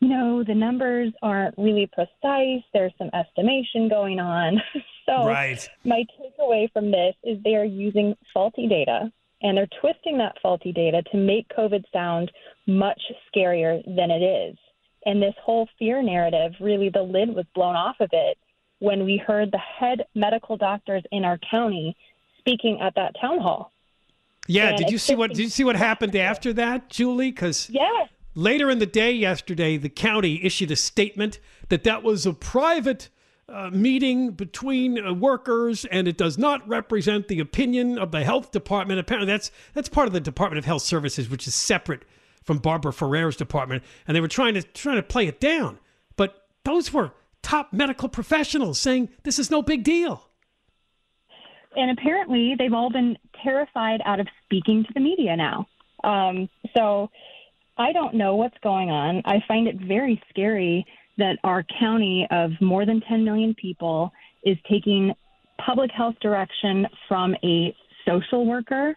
you 0.00 0.08
know, 0.08 0.44
the 0.44 0.54
numbers 0.54 1.12
aren't 1.22 1.56
really 1.56 1.88
precise. 1.92 2.62
There's 2.72 2.92
some 2.98 3.10
estimation 3.14 3.88
going 3.88 4.20
on. 4.20 4.60
so, 5.06 5.26
right. 5.26 5.68
my 5.84 6.04
takeaway 6.20 6.70
from 6.72 6.90
this 6.90 7.14
is 7.24 7.38
they 7.42 7.54
are 7.54 7.64
using 7.64 8.14
faulty 8.34 8.68
data 8.68 9.10
and 9.42 9.56
they're 9.56 9.68
twisting 9.80 10.18
that 10.18 10.36
faulty 10.42 10.72
data 10.72 11.02
to 11.12 11.16
make 11.16 11.46
COVID 11.56 11.84
sound 11.92 12.30
much 12.66 13.00
scarier 13.34 13.82
than 13.84 14.10
it 14.10 14.22
is. 14.22 14.56
And 15.04 15.22
this 15.22 15.34
whole 15.42 15.68
fear 15.78 16.02
narrative, 16.02 16.52
really, 16.60 16.88
the 16.88 17.02
lid 17.02 17.34
was 17.34 17.44
blown 17.54 17.76
off 17.76 17.96
of 18.00 18.10
it 18.12 18.38
when 18.80 19.04
we 19.04 19.22
heard 19.24 19.50
the 19.52 19.58
head 19.58 20.04
medical 20.14 20.56
doctors 20.56 21.02
in 21.12 21.24
our 21.24 21.38
county 21.50 21.96
speaking 22.38 22.80
at 22.80 22.94
that 22.96 23.14
town 23.20 23.38
hall. 23.38 23.72
Yeah, 24.48 24.68
and 24.68 24.76
did 24.76 24.90
you 24.90 24.98
see 24.98 25.14
what 25.14 25.30
did 25.30 25.38
you 25.38 25.48
see 25.48 25.64
what 25.64 25.76
happened 25.76 26.14
after 26.14 26.52
that, 26.54 26.88
Julie? 26.88 27.30
Because 27.30 27.68
yes. 27.70 28.08
Later 28.36 28.70
in 28.70 28.78
the 28.78 28.86
day 28.86 29.10
yesterday, 29.10 29.76
the 29.76 29.88
county 29.88 30.44
issued 30.44 30.70
a 30.70 30.76
statement 30.76 31.40
that 31.70 31.82
that 31.82 32.04
was 32.04 32.24
a 32.24 32.32
private 32.32 33.08
uh, 33.48 33.70
meeting 33.72 34.30
between 34.30 35.04
uh, 35.04 35.12
workers, 35.12 35.84
and 35.86 36.06
it 36.06 36.16
does 36.16 36.36
not 36.36 36.66
represent 36.68 37.28
the 37.28 37.40
opinion 37.40 37.98
of 37.98 38.12
the 38.12 38.22
health 38.22 38.52
department. 38.52 39.00
Apparently, 39.00 39.26
that's 39.26 39.50
that's 39.72 39.88
part 39.88 40.06
of 40.06 40.12
the 40.12 40.20
Department 40.20 40.58
of 40.58 40.64
Health 40.64 40.82
Services, 40.82 41.28
which 41.28 41.46
is 41.46 41.54
separate 41.54 42.02
from 42.42 42.58
Barbara 42.58 42.92
Ferrer's 42.92 43.36
department, 43.36 43.82
and 44.06 44.16
they 44.16 44.20
were 44.20 44.28
trying 44.28 44.54
to 44.54 44.62
trying 44.62 44.96
to 44.96 45.02
play 45.02 45.26
it 45.26 45.40
down. 45.40 45.78
But 46.16 46.46
those 46.64 46.92
were 46.92 47.12
top 47.42 47.72
medical 47.72 48.08
professionals 48.08 48.80
saying 48.80 49.08
this 49.22 49.38
is 49.38 49.50
no 49.50 49.62
big 49.62 49.84
deal. 49.84 50.28
And 51.76 51.96
apparently, 51.96 52.54
they've 52.58 52.72
all 52.72 52.90
been 52.90 53.16
terrified 53.44 54.00
out 54.04 54.18
of 54.18 54.26
speaking 54.44 54.84
to 54.84 54.92
the 54.94 55.00
media 55.00 55.36
now. 55.36 55.66
Um, 56.02 56.48
so 56.76 57.10
I 57.78 57.92
don't 57.92 58.14
know 58.14 58.36
what's 58.36 58.56
going 58.62 58.90
on. 58.90 59.22
I 59.24 59.42
find 59.46 59.68
it 59.68 59.76
very 59.80 60.22
scary 60.30 60.86
that 61.18 61.38
our 61.44 61.64
county 61.78 62.26
of 62.30 62.50
more 62.60 62.86
than 62.86 63.00
10 63.02 63.24
million 63.24 63.54
people 63.54 64.12
is 64.44 64.56
taking 64.70 65.12
public 65.64 65.90
health 65.90 66.14
direction 66.20 66.86
from 67.08 67.34
a 67.42 67.74
social 68.06 68.46
worker 68.46 68.94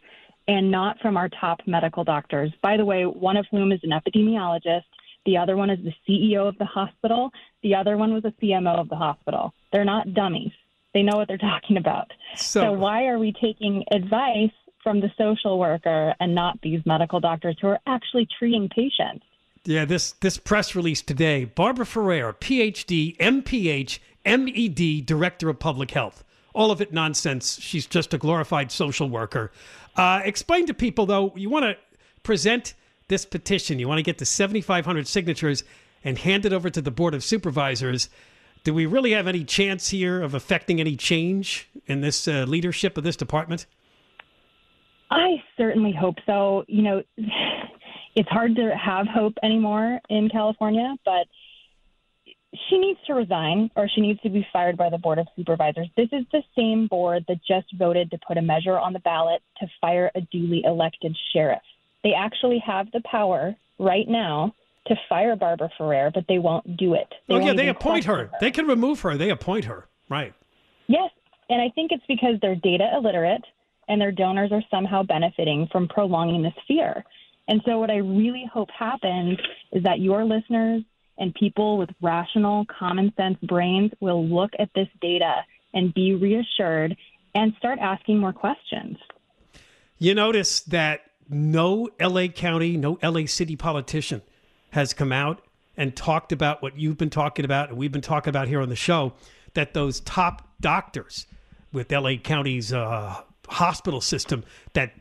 and 0.47 0.71
not 0.71 0.99
from 0.99 1.17
our 1.17 1.29
top 1.29 1.59
medical 1.65 2.03
doctors. 2.03 2.51
By 2.61 2.77
the 2.77 2.85
way, 2.85 3.03
one 3.03 3.37
of 3.37 3.45
whom 3.51 3.71
is 3.71 3.79
an 3.83 3.91
epidemiologist, 3.91 4.83
the 5.25 5.37
other 5.37 5.55
one 5.55 5.69
is 5.69 5.79
the 5.83 5.93
CEO 6.07 6.47
of 6.47 6.57
the 6.57 6.65
hospital, 6.65 7.31
the 7.63 7.75
other 7.75 7.97
one 7.97 8.13
was 8.13 8.25
a 8.25 8.33
CMO 8.41 8.79
of 8.79 8.89
the 8.89 8.95
hospital. 8.95 9.53
They're 9.71 9.85
not 9.85 10.13
dummies. 10.13 10.51
They 10.93 11.03
know 11.03 11.17
what 11.17 11.27
they're 11.27 11.37
talking 11.53 11.77
about. 11.77 12.11
So, 12.35 12.61
so 12.61 12.71
why 12.71 13.07
are 13.07 13.19
we 13.19 13.33
taking 13.33 13.83
advice 13.91 14.51
from 14.83 14.99
the 14.99 15.11
social 15.17 15.59
worker 15.59 16.13
and 16.19 16.33
not 16.33 16.59
these 16.61 16.81
medical 16.85 17.19
doctors 17.19 17.57
who 17.61 17.67
are 17.67 17.79
actually 17.87 18.27
treating 18.37 18.69
patients? 18.69 19.25
Yeah, 19.65 19.85
this 19.85 20.13
this 20.13 20.37
press 20.37 20.73
release 20.75 21.01
today, 21.01 21.45
Barbara 21.45 21.85
Ferrer, 21.85 22.33
PhD, 22.33 23.17
MPH, 23.17 23.99
MED, 24.25 25.05
Director 25.05 25.49
of 25.49 25.59
Public 25.59 25.91
Health. 25.91 26.23
All 26.53 26.71
of 26.71 26.81
it 26.81 26.93
nonsense. 26.93 27.59
She's 27.61 27.85
just 27.85 28.13
a 28.13 28.17
glorified 28.17 28.71
social 28.71 29.09
worker. 29.09 29.51
Uh, 29.95 30.21
explain 30.23 30.65
to 30.67 30.73
people, 30.73 31.05
though, 31.05 31.33
you 31.35 31.49
want 31.49 31.65
to 31.65 31.77
present 32.23 32.73
this 33.09 33.25
petition. 33.25 33.79
You 33.79 33.87
want 33.87 33.99
to 33.99 34.03
get 34.03 34.17
to 34.19 34.25
7,500 34.25 35.07
signatures. 35.07 35.63
and 36.03 36.17
hand 36.17 36.45
it 36.45 36.53
over 36.53 36.69
to 36.69 36.81
the 36.81 36.91
Board 36.91 37.13
of 37.13 37.23
Supervisors, 37.23 38.09
do 38.63 38.73
we 38.73 38.85
really 38.85 39.11
have 39.11 39.27
any 39.27 39.43
chance 39.43 39.89
here 39.89 40.21
of 40.21 40.33
affecting 40.33 40.79
any 40.79 40.95
change 40.95 41.69
in 41.87 42.01
this 42.01 42.27
uh, 42.27 42.45
leadership 42.47 42.97
of 42.97 43.03
this 43.03 43.15
department? 43.15 43.65
I 45.11 45.43
certainly 45.57 45.93
hope 45.97 46.15
so. 46.25 46.65
You 46.67 46.81
know, 46.83 47.03
it's 48.15 48.29
hard 48.29 48.55
to 48.55 48.75
have 48.75 49.07
hope 49.07 49.33
anymore 49.43 49.99
in 50.09 50.29
California, 50.29 50.95
but 51.05 51.27
she 52.69 52.77
needs 52.77 52.99
to 53.07 53.13
resign 53.13 53.69
or 53.75 53.87
she 53.87 54.01
needs 54.01 54.19
to 54.21 54.29
be 54.29 54.45
fired 54.51 54.77
by 54.77 54.89
the 54.89 54.97
Board 54.97 55.19
of 55.19 55.27
Supervisors. 55.35 55.87
This 55.95 56.09
is 56.11 56.25
the 56.31 56.41
same 56.55 56.87
board 56.87 57.23
that 57.27 57.37
just 57.47 57.67
voted 57.77 58.11
to 58.11 58.19
put 58.27 58.37
a 58.37 58.41
measure 58.41 58.77
on 58.77 58.93
the 58.93 58.99
ballot 58.99 59.41
to 59.59 59.67
fire 59.79 60.11
a 60.15 60.21
duly 60.21 60.63
elected 60.65 61.15
sheriff. 61.33 61.61
They 62.03 62.13
actually 62.13 62.61
have 62.65 62.91
the 62.91 63.01
power 63.09 63.55
right 63.77 64.07
now 64.07 64.53
to 64.87 64.95
fire 65.07 65.35
Barbara 65.35 65.69
Ferrer, 65.77 66.11
but 66.13 66.25
they 66.27 66.39
won't 66.39 66.77
do 66.77 66.93
it. 66.95 67.07
They 67.27 67.35
oh, 67.35 67.39
yeah, 67.39 67.53
they 67.53 67.69
appoint 67.69 68.05
her. 68.05 68.27
question 68.27 68.37
They 68.41 68.51
can 68.51 68.67
remove 68.67 69.01
her. 69.01 69.17
They 69.17 69.29
appoint 69.29 69.65
her. 69.65 69.87
Right. 70.09 70.33
Yes, 70.87 71.11
and 71.49 71.61
I 71.61 71.69
think 71.75 71.91
it's 71.91 72.03
because 72.07 72.35
they're 72.41 72.55
data 72.55 72.89
illiterate 72.95 73.43
and 73.89 73.99
their 73.99 74.11
donors 74.11 74.51
are 74.51 74.63
somehow 74.71 75.03
benefiting 75.03 75.67
from 75.71 75.87
prolonging 75.87 76.43
this 76.43 76.53
fear. 76.67 77.03
And 77.47 77.61
so, 77.65 77.79
what 77.79 77.89
I 77.89 77.97
really 77.97 78.45
hope 78.51 78.69
happens 78.71 79.37
is 79.73 79.83
that 79.83 79.99
your 79.99 80.23
listeners 80.23 80.83
and 81.17 81.33
people 81.33 81.77
with 81.77 81.89
rational, 82.01 82.65
common 82.67 83.11
sense 83.17 83.37
brains 83.43 83.91
will 83.99 84.25
look 84.25 84.51
at 84.59 84.69
this 84.75 84.87
data 85.01 85.35
and 85.73 85.93
be 85.93 86.13
reassured 86.13 86.95
and 87.35 87.53
start 87.57 87.79
asking 87.79 88.19
more 88.19 88.33
questions. 88.33 88.97
You 89.97 90.15
notice 90.15 90.61
that 90.61 91.01
no 91.27 91.89
LA 91.99 92.27
County, 92.27 92.77
no 92.77 92.97
LA 93.03 93.25
City 93.25 93.55
politician 93.55 94.21
has 94.71 94.93
come 94.93 95.11
out 95.11 95.41
and 95.75 95.95
talked 95.95 96.31
about 96.31 96.61
what 96.61 96.77
you've 96.77 96.97
been 96.97 97.09
talking 97.09 97.45
about 97.45 97.69
and 97.69 97.77
we've 97.77 97.91
been 97.91 98.01
talking 98.01 98.29
about 98.29 98.47
here 98.47 98.61
on 98.61 98.69
the 98.69 98.75
show 98.75 99.13
that 99.53 99.73
those 99.73 99.99
top 100.01 100.47
doctors 100.61 101.25
with 101.71 101.91
LA 101.91 102.15
County's 102.15 102.71
uh, 102.73 103.21
hospital 103.49 104.01
system, 104.01 104.43
that 104.73 104.93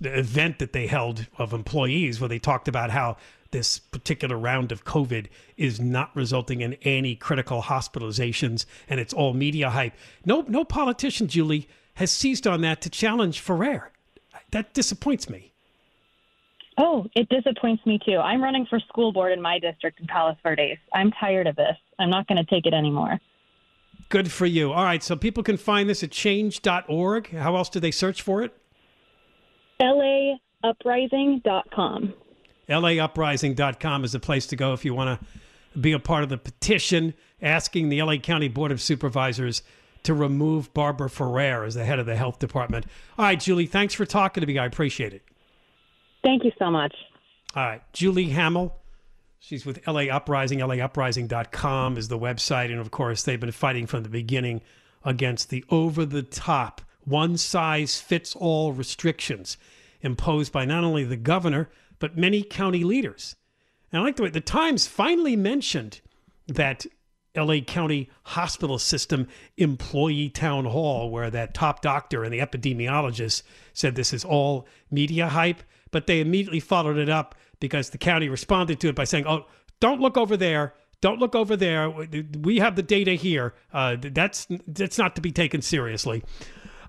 the 0.00 0.18
event 0.18 0.58
that 0.58 0.72
they 0.72 0.86
held 0.86 1.26
of 1.38 1.52
employees 1.52 2.20
where 2.20 2.28
they 2.28 2.38
talked 2.38 2.68
about 2.68 2.90
how 2.90 3.16
this 3.50 3.78
particular 3.78 4.36
round 4.36 4.72
of 4.72 4.84
COVID 4.84 5.26
is 5.56 5.80
not 5.80 6.10
resulting 6.14 6.60
in 6.60 6.74
any 6.82 7.14
critical 7.14 7.62
hospitalizations 7.62 8.66
and 8.88 8.98
it's 8.98 9.12
all 9.12 9.32
media 9.32 9.70
hype. 9.70 9.94
No, 10.24 10.44
no 10.48 10.64
politician, 10.64 11.28
Julie, 11.28 11.68
has 11.94 12.10
seized 12.10 12.46
on 12.46 12.60
that 12.62 12.80
to 12.82 12.90
challenge 12.90 13.40
Ferrer. 13.40 13.92
That 14.50 14.74
disappoints 14.74 15.28
me. 15.30 15.52
Oh, 16.76 17.06
it 17.14 17.28
disappoints 17.28 17.86
me 17.86 18.00
too. 18.04 18.16
I'm 18.16 18.42
running 18.42 18.66
for 18.66 18.80
school 18.80 19.12
board 19.12 19.32
in 19.32 19.40
my 19.40 19.60
district 19.60 20.00
in 20.00 20.06
Palos 20.08 20.36
Verdes. 20.42 20.78
I'm 20.92 21.12
tired 21.12 21.46
of 21.46 21.54
this. 21.54 21.76
I'm 22.00 22.10
not 22.10 22.26
going 22.26 22.44
to 22.44 22.50
take 22.50 22.66
it 22.66 22.74
anymore. 22.74 23.20
Good 24.08 24.30
for 24.30 24.46
you. 24.46 24.72
All 24.72 24.84
right, 24.84 25.02
so 25.02 25.16
people 25.16 25.42
can 25.42 25.56
find 25.56 25.88
this 25.88 26.02
at 26.02 26.10
change.org. 26.10 27.30
How 27.30 27.56
else 27.56 27.68
do 27.68 27.80
they 27.80 27.90
search 27.90 28.22
for 28.22 28.42
it? 28.42 28.56
LAuprising.com. 29.80 32.14
LAuprising.com 32.68 34.04
is 34.04 34.12
the 34.12 34.20
place 34.20 34.46
to 34.46 34.56
go 34.56 34.72
if 34.72 34.84
you 34.84 34.94
want 34.94 35.20
to 35.20 35.26
be 35.78 35.92
a 35.92 35.98
part 35.98 36.22
of 36.22 36.28
the 36.28 36.38
petition 36.38 37.14
asking 37.42 37.88
the 37.88 38.02
LA 38.02 38.16
County 38.16 38.48
Board 38.48 38.72
of 38.72 38.80
Supervisors 38.80 39.62
to 40.04 40.14
remove 40.14 40.72
Barbara 40.72 41.10
Ferrer 41.10 41.64
as 41.64 41.74
the 41.74 41.84
head 41.84 41.98
of 41.98 42.06
the 42.06 42.16
health 42.16 42.38
department. 42.38 42.86
All 43.18 43.24
right, 43.24 43.40
Julie, 43.40 43.66
thanks 43.66 43.94
for 43.94 44.06
talking 44.06 44.40
to 44.40 44.46
me. 44.46 44.58
I 44.58 44.66
appreciate 44.66 45.12
it. 45.12 45.22
Thank 46.22 46.44
you 46.44 46.52
so 46.58 46.70
much. 46.70 46.94
All 47.56 47.64
right, 47.64 47.82
Julie 47.92 48.30
Hamill. 48.30 48.76
She's 49.46 49.66
with 49.66 49.86
LA 49.86 50.04
Uprising. 50.04 50.60
LAuprising.com 50.60 51.98
is 51.98 52.08
the 52.08 52.18
website. 52.18 52.70
And 52.70 52.80
of 52.80 52.90
course, 52.90 53.22
they've 53.22 53.38
been 53.38 53.52
fighting 53.52 53.86
from 53.86 54.02
the 54.02 54.08
beginning 54.08 54.62
against 55.04 55.50
the 55.50 55.62
over 55.68 56.06
the 56.06 56.22
top, 56.22 56.80
one 57.04 57.36
size 57.36 58.00
fits 58.00 58.34
all 58.34 58.72
restrictions 58.72 59.58
imposed 60.00 60.50
by 60.50 60.64
not 60.64 60.82
only 60.82 61.04
the 61.04 61.18
governor, 61.18 61.68
but 61.98 62.16
many 62.16 62.42
county 62.42 62.84
leaders. 62.84 63.36
And 63.92 64.00
I 64.00 64.04
like 64.06 64.16
the 64.16 64.22
way 64.22 64.30
the 64.30 64.40
Times 64.40 64.86
finally 64.86 65.36
mentioned 65.36 66.00
that 66.48 66.86
LA 67.36 67.60
County 67.60 68.08
hospital 68.22 68.78
system 68.78 69.28
employee 69.58 70.30
town 70.30 70.64
hall 70.64 71.10
where 71.10 71.28
that 71.28 71.52
top 71.52 71.82
doctor 71.82 72.24
and 72.24 72.32
the 72.32 72.38
epidemiologist 72.38 73.42
said 73.74 73.94
this 73.94 74.14
is 74.14 74.24
all 74.24 74.66
media 74.90 75.28
hype, 75.28 75.62
but 75.90 76.06
they 76.06 76.20
immediately 76.20 76.60
followed 76.60 76.96
it 76.96 77.10
up 77.10 77.34
because 77.60 77.90
the 77.90 77.98
county 77.98 78.28
responded 78.28 78.80
to 78.80 78.88
it 78.88 78.94
by 78.94 79.04
saying, 79.04 79.26
"Oh, 79.26 79.46
don't 79.80 80.00
look 80.00 80.16
over 80.16 80.36
there. 80.36 80.74
Don't 81.00 81.18
look 81.18 81.34
over 81.34 81.56
there. 81.56 81.90
We 81.90 82.58
have 82.58 82.76
the 82.76 82.82
data 82.82 83.12
here. 83.12 83.54
Uh, 83.72 83.96
that's 84.00 84.46
that's 84.66 84.98
not 84.98 85.14
to 85.16 85.20
be 85.20 85.32
taken 85.32 85.62
seriously." 85.62 86.22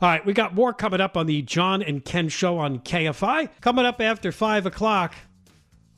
All 0.01 0.09
right, 0.09 0.25
we 0.25 0.33
got 0.33 0.53
more 0.53 0.73
coming 0.73 0.99
up 0.99 1.15
on 1.15 1.25
the 1.25 1.41
John 1.41 1.81
and 1.81 2.03
Ken 2.03 2.27
show 2.27 2.57
on 2.57 2.79
KFI. 2.79 3.49
Coming 3.61 3.85
up 3.85 4.01
after 4.01 4.31
five 4.31 4.65
o'clock. 4.65 5.15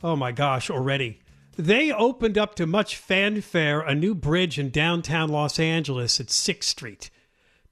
Oh 0.03 0.15
my 0.15 0.32
gosh, 0.32 0.69
already. 0.69 1.19
They 1.58 1.91
opened 1.91 2.38
up 2.38 2.53
to 2.56 2.67
much 2.67 2.95
fanfare 2.95 3.82
a 3.82 3.95
new 3.95 4.13
bridge 4.13 4.60
in 4.60 4.69
downtown 4.69 5.30
Los 5.30 5.60
Angeles 5.60 6.19
at 6.19 6.27
6th 6.27 6.63
Street. 6.63 7.10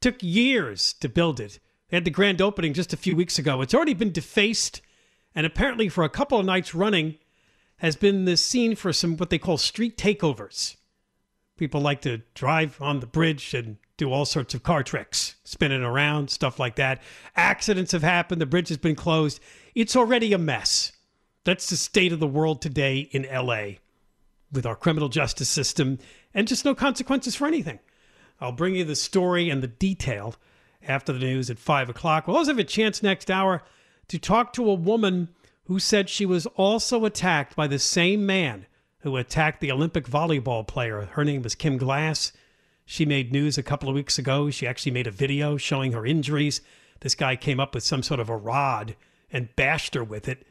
Took 0.02 0.16
years 0.24 0.94
to 0.94 1.08
build 1.08 1.40
it. 1.40 1.60
They 1.90 1.98
had 1.98 2.06
the 2.06 2.10
grand 2.10 2.42
opening 2.42 2.74
just 2.74 2.94
a 2.94 2.98
few 2.98 3.16
weeks 3.16 3.38
ago. 3.38 3.62
It's 3.62 3.76
already 3.76 3.94
been 3.94 4.12
defaced, 4.12 4.82
and 5.36 5.46
apparently, 5.46 5.90
for 5.90 6.04
a 6.04 6.10
couple 6.10 6.40
of 6.40 6.46
nights 6.46 6.74
running, 6.74 7.16
has 7.78 7.96
been 7.96 8.26
the 8.26 8.38
scene 8.38 8.76
for 8.76 8.94
some 8.94 9.18
what 9.18 9.30
they 9.30 9.38
call 9.38 9.58
street 9.58 9.98
takeovers. 9.98 10.78
People 11.58 11.82
like 11.82 12.02
to 12.02 12.22
drive 12.34 12.82
on 12.82 13.00
the 13.00 13.06
bridge 13.06 13.54
and 13.54 13.78
do 13.98 14.12
all 14.12 14.26
sorts 14.26 14.54
of 14.54 14.64
car 14.64 14.84
tricks, 14.84 15.36
spinning 15.44 15.84
around, 15.84 16.30
stuff 16.30 16.60
like 16.60 16.76
that. 16.76 17.02
Accidents 17.36 17.92
have 17.92 18.04
happened. 18.04 18.42
The 18.42 18.46
bridge 18.46 18.70
has 18.70 18.78
been 18.78 18.96
closed. 18.96 19.40
It's 19.74 19.96
already 19.96 20.34
a 20.34 20.38
mess. 20.38 20.92
That's 21.44 21.70
the 21.70 21.78
state 21.78 22.12
of 22.12 22.20
the 22.20 22.28
world 22.28 22.62
today 22.62 23.08
in 23.12 23.24
LA 23.24 23.78
with 24.52 24.66
our 24.66 24.76
criminal 24.76 25.10
justice 25.10 25.50
system 25.50 26.00
and 26.34 26.48
just 26.48 26.66
no 26.66 26.76
consequences 26.76 27.36
for 27.36 27.48
anything. 27.48 27.80
I'll 28.42 28.52
bring 28.52 28.76
you 28.76 28.84
the 28.84 28.96
story 28.96 29.50
and 29.50 29.64
the 29.64 29.68
detail 29.68 30.36
after 30.86 31.14
the 31.14 31.20
news 31.20 31.50
at 31.50 31.60
5 31.60 31.90
o'clock. 31.90 32.28
We'll 32.28 32.38
also 32.38 32.52
have 32.52 32.60
a 32.60 32.64
chance 32.64 33.02
next 33.02 33.32
hour 33.32 33.64
to 34.08 34.20
talk 34.20 34.54
to 34.54 34.70
a 34.70 34.74
woman 34.74 35.30
who 35.66 35.80
said 35.80 36.10
she 36.10 36.26
was 36.26 36.46
also 36.56 37.06
attacked 37.06 37.56
by 37.56 37.68
the 37.68 37.80
same 37.80 38.26
man 38.26 38.66
who 39.00 39.18
attacked 39.18 39.62
the 39.62 39.72
Olympic 39.72 40.08
volleyball 40.08 40.66
player. 40.66 41.10
Her 41.12 41.24
name 41.24 41.42
was 41.42 41.56
Kim 41.56 41.78
Glass. 41.78 42.32
She 42.86 43.06
made 43.06 43.32
news 43.32 43.58
a 43.58 43.64
couple 43.64 43.90
of 43.90 43.96
weeks 43.96 44.18
ago. 44.18 44.50
She 44.50 44.68
actually 44.68 44.92
made 44.92 45.08
a 45.08 45.12
video 45.12 45.58
showing 45.58 45.92
her 45.92 46.06
injuries. 46.06 46.62
This 47.02 47.16
guy 47.16 47.36
came 47.36 47.60
up 47.60 47.74
with 47.74 47.84
some 47.84 48.04
sort 48.04 48.20
of 48.20 48.30
a 48.30 48.38
rod 48.38 48.96
and 49.32 49.56
bashed 49.56 49.96
her 49.96 50.04
with 50.04 50.28
it. 50.28 50.46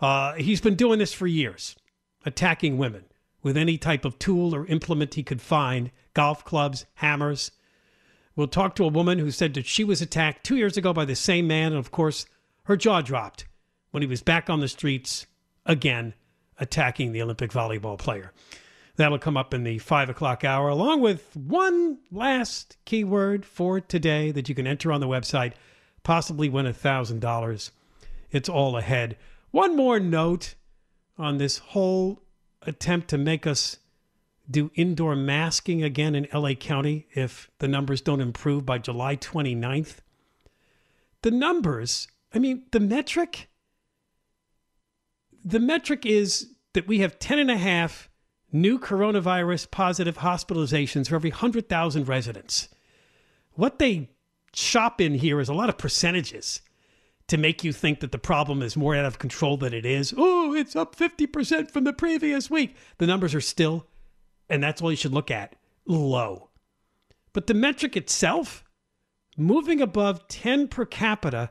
Uh, 0.00 0.34
he's 0.34 0.60
been 0.60 0.74
doing 0.74 0.98
this 0.98 1.12
for 1.12 1.26
years, 1.26 1.76
attacking 2.24 2.78
women 2.78 3.04
with 3.42 3.56
any 3.56 3.78
type 3.78 4.04
of 4.04 4.18
tool 4.18 4.54
or 4.54 4.66
implement 4.66 5.14
he 5.14 5.22
could 5.22 5.40
find 5.40 5.90
golf 6.14 6.44
clubs, 6.44 6.86
hammers. 6.94 7.50
We'll 8.34 8.48
talk 8.48 8.74
to 8.76 8.84
a 8.84 8.88
woman 8.88 9.18
who 9.18 9.30
said 9.30 9.54
that 9.54 9.66
she 9.66 9.84
was 9.84 10.00
attacked 10.00 10.44
two 10.44 10.56
years 10.56 10.76
ago 10.76 10.92
by 10.92 11.04
the 11.04 11.14
same 11.14 11.46
man. 11.46 11.72
And 11.72 11.78
of 11.78 11.90
course, 11.90 12.26
her 12.64 12.76
jaw 12.76 13.00
dropped 13.00 13.46
when 13.90 14.02
he 14.02 14.06
was 14.06 14.22
back 14.22 14.48
on 14.50 14.60
the 14.60 14.68
streets 14.68 15.26
again 15.66 16.14
attacking 16.58 17.12
the 17.12 17.22
Olympic 17.22 17.50
volleyball 17.50 17.98
player. 17.98 18.32
That'll 18.96 19.18
come 19.18 19.36
up 19.36 19.54
in 19.54 19.64
the 19.64 19.78
five 19.78 20.10
o'clock 20.10 20.44
hour, 20.44 20.68
along 20.68 21.00
with 21.00 21.34
one 21.34 21.98
last 22.10 22.76
keyword 22.84 23.46
for 23.46 23.80
today 23.80 24.30
that 24.32 24.48
you 24.48 24.54
can 24.54 24.66
enter 24.66 24.92
on 24.92 25.00
the 25.00 25.08
website, 25.08 25.54
possibly 26.02 26.48
win 26.48 26.66
a 26.66 26.72
$1,000. 26.72 27.70
It's 28.30 28.48
all 28.48 28.76
ahead. 28.76 29.16
One 29.50 29.76
more 29.76 29.98
note 29.98 30.54
on 31.16 31.38
this 31.38 31.58
whole 31.58 32.22
attempt 32.62 33.08
to 33.08 33.18
make 33.18 33.46
us 33.46 33.78
do 34.50 34.70
indoor 34.74 35.16
masking 35.16 35.82
again 35.82 36.14
in 36.14 36.28
LA 36.32 36.54
County 36.54 37.06
if 37.14 37.50
the 37.58 37.68
numbers 37.68 38.00
don't 38.00 38.20
improve 38.20 38.66
by 38.66 38.78
July 38.78 39.16
29th. 39.16 39.98
The 41.22 41.30
numbers, 41.30 42.08
I 42.34 42.38
mean, 42.38 42.64
the 42.72 42.80
metric, 42.80 43.48
the 45.44 45.60
metric 45.60 46.06
is 46.06 46.54
that 46.72 46.86
we 46.86 47.00
have 47.00 47.18
10 47.18 47.38
and 47.38 47.50
a 47.50 47.58
half 47.58 48.08
new 48.52 48.78
coronavirus 48.78 49.70
positive 49.70 50.18
hospitalizations 50.18 51.08
for 51.08 51.16
every 51.16 51.30
100,000 51.30 52.08
residents. 52.08 52.68
What 53.52 53.78
they 53.78 54.10
shop 54.54 55.00
in 55.00 55.14
here 55.14 55.40
is 55.40 55.48
a 55.48 55.54
lot 55.54 55.68
of 55.68 55.78
percentages 55.78 56.60
to 57.28 57.36
make 57.38 57.64
you 57.64 57.72
think 57.72 58.00
that 58.00 58.12
the 58.12 58.18
problem 58.18 58.62
is 58.62 58.76
more 58.76 58.94
out 58.94 59.04
of 59.04 59.18
control 59.18 59.56
than 59.56 59.72
it 59.72 59.86
is. 59.86 60.12
Oh, 60.16 60.54
it's 60.54 60.76
up 60.76 60.96
50% 60.96 61.70
from 61.70 61.84
the 61.84 61.92
previous 61.92 62.50
week. 62.50 62.76
The 62.98 63.06
numbers 63.06 63.34
are 63.34 63.40
still, 63.40 63.86
and 64.50 64.62
that's 64.62 64.82
all 64.82 64.90
you 64.90 64.96
should 64.96 65.14
look 65.14 65.30
at, 65.30 65.56
low. 65.86 66.50
But 67.32 67.46
the 67.46 67.54
metric 67.54 67.96
itself, 67.96 68.64
moving 69.36 69.80
above 69.80 70.28
10 70.28 70.68
per 70.68 70.84
capita, 70.84 71.50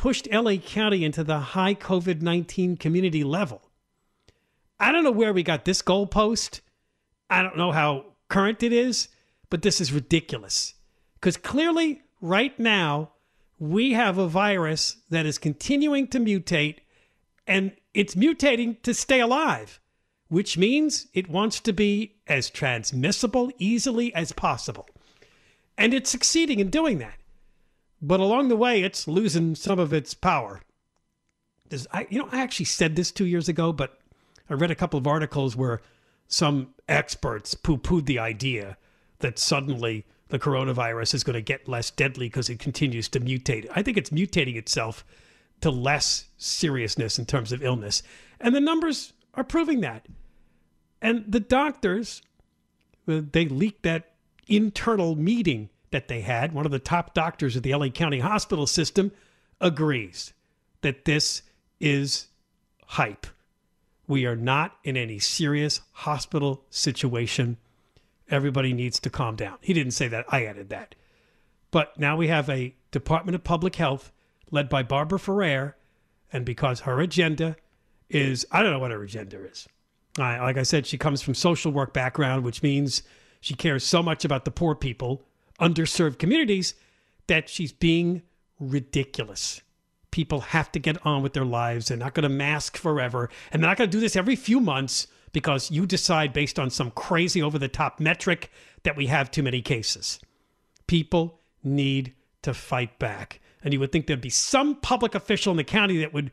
pushed 0.00 0.32
LA 0.32 0.56
County 0.56 1.04
into 1.04 1.22
the 1.22 1.38
high 1.38 1.74
COVID 1.74 2.22
19 2.22 2.78
community 2.78 3.22
level. 3.22 3.60
I 4.80 4.92
don't 4.92 5.04
know 5.04 5.10
where 5.10 5.34
we 5.34 5.42
got 5.42 5.66
this 5.66 5.82
goalpost. 5.82 6.60
I 7.28 7.42
don't 7.42 7.58
know 7.58 7.70
how 7.70 8.06
current 8.30 8.62
it 8.62 8.72
is, 8.72 9.08
but 9.50 9.60
this 9.60 9.78
is 9.78 9.92
ridiculous. 9.92 10.72
Because 11.16 11.36
clearly, 11.36 12.00
right 12.22 12.58
now, 12.58 13.10
we 13.58 13.92
have 13.92 14.16
a 14.16 14.26
virus 14.26 14.96
that 15.10 15.26
is 15.26 15.36
continuing 15.36 16.06
to 16.08 16.18
mutate 16.18 16.78
and 17.46 17.72
it's 17.92 18.14
mutating 18.14 18.80
to 18.80 18.94
stay 18.94 19.20
alive, 19.20 19.80
which 20.28 20.56
means 20.56 21.08
it 21.12 21.28
wants 21.28 21.60
to 21.60 21.74
be 21.74 22.14
as 22.26 22.48
transmissible 22.48 23.52
easily 23.58 24.14
as 24.14 24.32
possible. 24.32 24.88
And 25.76 25.92
it's 25.92 26.08
succeeding 26.08 26.58
in 26.58 26.70
doing 26.70 27.00
that. 27.00 27.19
But 28.02 28.20
along 28.20 28.48
the 28.48 28.56
way, 28.56 28.82
it's 28.82 29.06
losing 29.06 29.54
some 29.54 29.78
of 29.78 29.92
its 29.92 30.14
power. 30.14 30.62
I, 31.92 32.06
you 32.10 32.18
know, 32.18 32.28
I 32.32 32.40
actually 32.40 32.66
said 32.66 32.96
this 32.96 33.12
two 33.12 33.26
years 33.26 33.48
ago, 33.48 33.72
but 33.72 33.98
I 34.48 34.54
read 34.54 34.70
a 34.70 34.74
couple 34.76 34.98
of 34.98 35.06
articles 35.06 35.54
where 35.54 35.80
some 36.26 36.74
experts 36.88 37.54
poo 37.54 37.78
pooed 37.78 38.06
the 38.06 38.18
idea 38.18 38.76
that 39.18 39.38
suddenly 39.38 40.06
the 40.28 40.38
coronavirus 40.38 41.14
is 41.14 41.24
going 41.24 41.34
to 41.34 41.42
get 41.42 41.68
less 41.68 41.90
deadly 41.90 42.26
because 42.26 42.48
it 42.48 42.58
continues 42.58 43.08
to 43.08 43.20
mutate. 43.20 43.68
I 43.74 43.82
think 43.82 43.96
it's 43.96 44.10
mutating 44.10 44.56
itself 44.56 45.04
to 45.60 45.70
less 45.70 46.28
seriousness 46.38 47.18
in 47.18 47.26
terms 47.26 47.52
of 47.52 47.62
illness. 47.62 48.02
And 48.40 48.54
the 48.54 48.60
numbers 48.60 49.12
are 49.34 49.44
proving 49.44 49.80
that. 49.82 50.06
And 51.02 51.24
the 51.28 51.40
doctors, 51.40 52.22
uh, 53.06 53.20
they 53.30 53.46
leaked 53.46 53.82
that 53.82 54.12
internal 54.48 55.16
meeting 55.16 55.68
that 55.90 56.08
they 56.08 56.20
had. 56.20 56.52
One 56.52 56.66
of 56.66 56.72
the 56.72 56.78
top 56.78 57.14
doctors 57.14 57.56
of 57.56 57.62
the 57.62 57.74
LA 57.74 57.88
County 57.88 58.20
hospital 58.20 58.66
system 58.66 59.12
agrees 59.60 60.32
that 60.82 61.04
this 61.04 61.42
is 61.78 62.28
hype. 62.86 63.26
We 64.06 64.26
are 64.26 64.36
not 64.36 64.76
in 64.82 64.96
any 64.96 65.18
serious 65.18 65.80
hospital 65.92 66.64
situation 66.70 67.56
everybody 68.30 68.72
needs 68.72 69.00
to 69.00 69.10
calm 69.10 69.36
down. 69.36 69.58
He 69.60 69.72
didn't 69.72 69.92
say 69.92 70.08
that. 70.08 70.24
I 70.28 70.44
added 70.44 70.68
that. 70.70 70.94
But 71.70 71.98
now 71.98 72.16
we 72.16 72.28
have 72.28 72.48
a 72.48 72.74
Department 72.90 73.34
of 73.34 73.44
Public 73.44 73.76
Health 73.76 74.12
led 74.50 74.68
by 74.68 74.82
Barbara 74.82 75.18
Ferrer. 75.18 75.76
And 76.32 76.44
because 76.44 76.80
her 76.80 77.00
agenda 77.00 77.56
is, 78.08 78.46
I 78.50 78.62
don't 78.62 78.72
know 78.72 78.78
what 78.78 78.92
her 78.92 79.02
agenda 79.02 79.44
is. 79.44 79.68
I, 80.18 80.38
like 80.40 80.56
I 80.56 80.62
said, 80.62 80.86
she 80.86 80.98
comes 80.98 81.22
from 81.22 81.34
social 81.34 81.72
work 81.72 81.92
background, 81.92 82.44
which 82.44 82.62
means 82.62 83.02
she 83.40 83.54
cares 83.54 83.84
so 83.84 84.02
much 84.02 84.24
about 84.24 84.44
the 84.44 84.50
poor 84.50 84.74
people, 84.74 85.24
underserved 85.60 86.18
communities, 86.18 86.74
that 87.26 87.48
she's 87.48 87.72
being 87.72 88.22
ridiculous. 88.58 89.60
People 90.10 90.40
have 90.40 90.72
to 90.72 90.78
get 90.78 91.04
on 91.06 91.22
with 91.22 91.32
their 91.32 91.44
lives. 91.44 91.88
They're 91.88 91.96
not 91.96 92.14
going 92.14 92.24
to 92.24 92.28
mask 92.28 92.76
forever. 92.76 93.30
And 93.52 93.62
they're 93.62 93.70
not 93.70 93.76
going 93.76 93.90
to 93.90 93.96
do 93.96 94.00
this 94.00 94.16
every 94.16 94.36
few 94.36 94.60
months 94.60 95.06
because 95.32 95.70
you 95.70 95.86
decide 95.86 96.32
based 96.32 96.58
on 96.58 96.70
some 96.70 96.90
crazy 96.90 97.40
over 97.40 97.58
the 97.58 97.68
top 97.68 98.00
metric 98.00 98.50
that 98.82 98.96
we 98.96 99.06
have 99.06 99.30
too 99.30 99.42
many 99.42 99.62
cases. 99.62 100.18
People 100.86 101.40
need 101.62 102.14
to 102.42 102.52
fight 102.52 102.98
back. 102.98 103.40
And 103.62 103.72
you 103.72 103.80
would 103.80 103.92
think 103.92 104.06
there'd 104.06 104.20
be 104.20 104.30
some 104.30 104.74
public 104.76 105.14
official 105.14 105.52
in 105.52 105.56
the 105.56 105.64
county 105.64 105.98
that 105.98 106.12
would 106.12 106.32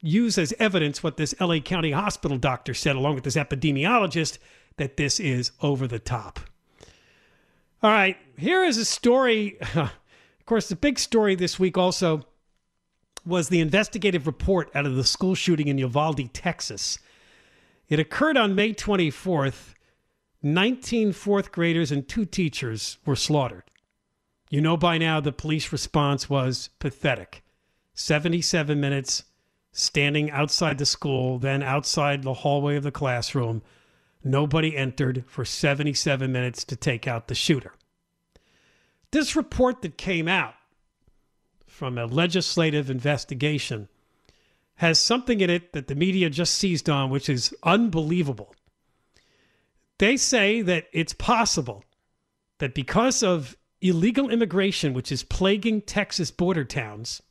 use 0.00 0.38
as 0.38 0.52
evidence 0.58 1.02
what 1.02 1.16
this 1.16 1.34
LA 1.40 1.60
County 1.60 1.92
hospital 1.92 2.38
doctor 2.38 2.74
said, 2.74 2.96
along 2.96 3.14
with 3.14 3.24
this 3.24 3.36
epidemiologist, 3.36 4.38
that 4.76 4.96
this 4.96 5.18
is 5.18 5.52
over 5.60 5.86
the 5.86 5.98
top. 5.98 6.40
All 7.80 7.92
right, 7.92 8.16
here 8.36 8.64
is 8.64 8.76
a 8.76 8.84
story. 8.84 9.56
of 9.74 9.92
course, 10.46 10.68
the 10.68 10.74
big 10.74 10.98
story 10.98 11.36
this 11.36 11.60
week 11.60 11.78
also 11.78 12.26
was 13.24 13.48
the 13.48 13.60
investigative 13.60 14.26
report 14.26 14.68
out 14.74 14.84
of 14.84 14.96
the 14.96 15.04
school 15.04 15.36
shooting 15.36 15.68
in 15.68 15.78
Uvalde, 15.78 16.34
Texas. 16.34 16.98
It 17.88 18.00
occurred 18.00 18.36
on 18.36 18.56
May 18.56 18.72
24th. 18.72 19.74
19 20.42 21.12
fourth 21.12 21.52
graders 21.52 21.92
and 21.92 22.08
two 22.08 22.24
teachers 22.24 22.98
were 23.04 23.16
slaughtered. 23.16 23.64
You 24.50 24.60
know 24.60 24.76
by 24.76 24.98
now 24.98 25.20
the 25.20 25.32
police 25.32 25.70
response 25.72 26.28
was 26.28 26.70
pathetic 26.78 27.42
77 27.94 28.80
minutes 28.80 29.24
standing 29.72 30.30
outside 30.30 30.78
the 30.78 30.86
school, 30.86 31.38
then 31.38 31.62
outside 31.62 32.22
the 32.22 32.34
hallway 32.34 32.76
of 32.76 32.82
the 32.82 32.90
classroom. 32.90 33.62
Nobody 34.24 34.76
entered 34.76 35.24
for 35.26 35.44
77 35.44 36.30
minutes 36.30 36.64
to 36.64 36.76
take 36.76 37.06
out 37.06 37.28
the 37.28 37.34
shooter. 37.34 37.74
This 39.10 39.36
report 39.36 39.82
that 39.82 39.96
came 39.96 40.28
out 40.28 40.54
from 41.66 41.96
a 41.96 42.06
legislative 42.06 42.90
investigation 42.90 43.88
has 44.76 44.98
something 44.98 45.40
in 45.40 45.50
it 45.50 45.72
that 45.72 45.88
the 45.88 45.94
media 45.94 46.30
just 46.30 46.54
seized 46.54 46.90
on, 46.90 47.10
which 47.10 47.28
is 47.28 47.54
unbelievable. 47.62 48.54
They 49.98 50.16
say 50.16 50.62
that 50.62 50.86
it's 50.92 51.12
possible 51.12 51.84
that 52.58 52.74
because 52.74 53.22
of 53.22 53.56
illegal 53.80 54.30
immigration, 54.30 54.92
which 54.94 55.10
is 55.10 55.22
plaguing 55.22 55.80
Texas 55.82 56.30
border 56.30 56.64
towns, 56.64 57.22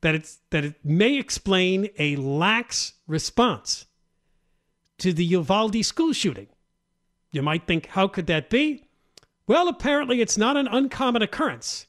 that 0.00 0.14
it's 0.14 0.38
that 0.50 0.64
it 0.64 0.76
may 0.84 1.18
explain 1.18 1.88
a 1.98 2.16
lax 2.16 2.94
response 3.06 3.86
to 4.98 5.12
the 5.12 5.24
Uvalde 5.24 5.84
school 5.84 6.12
shooting. 6.12 6.48
You 7.30 7.42
might 7.42 7.66
think, 7.66 7.86
how 7.86 8.08
could 8.08 8.26
that 8.26 8.50
be? 8.50 8.84
Well, 9.46 9.68
apparently 9.68 10.20
it's 10.20 10.38
not 10.38 10.56
an 10.56 10.68
uncommon 10.68 11.22
occurrence 11.22 11.86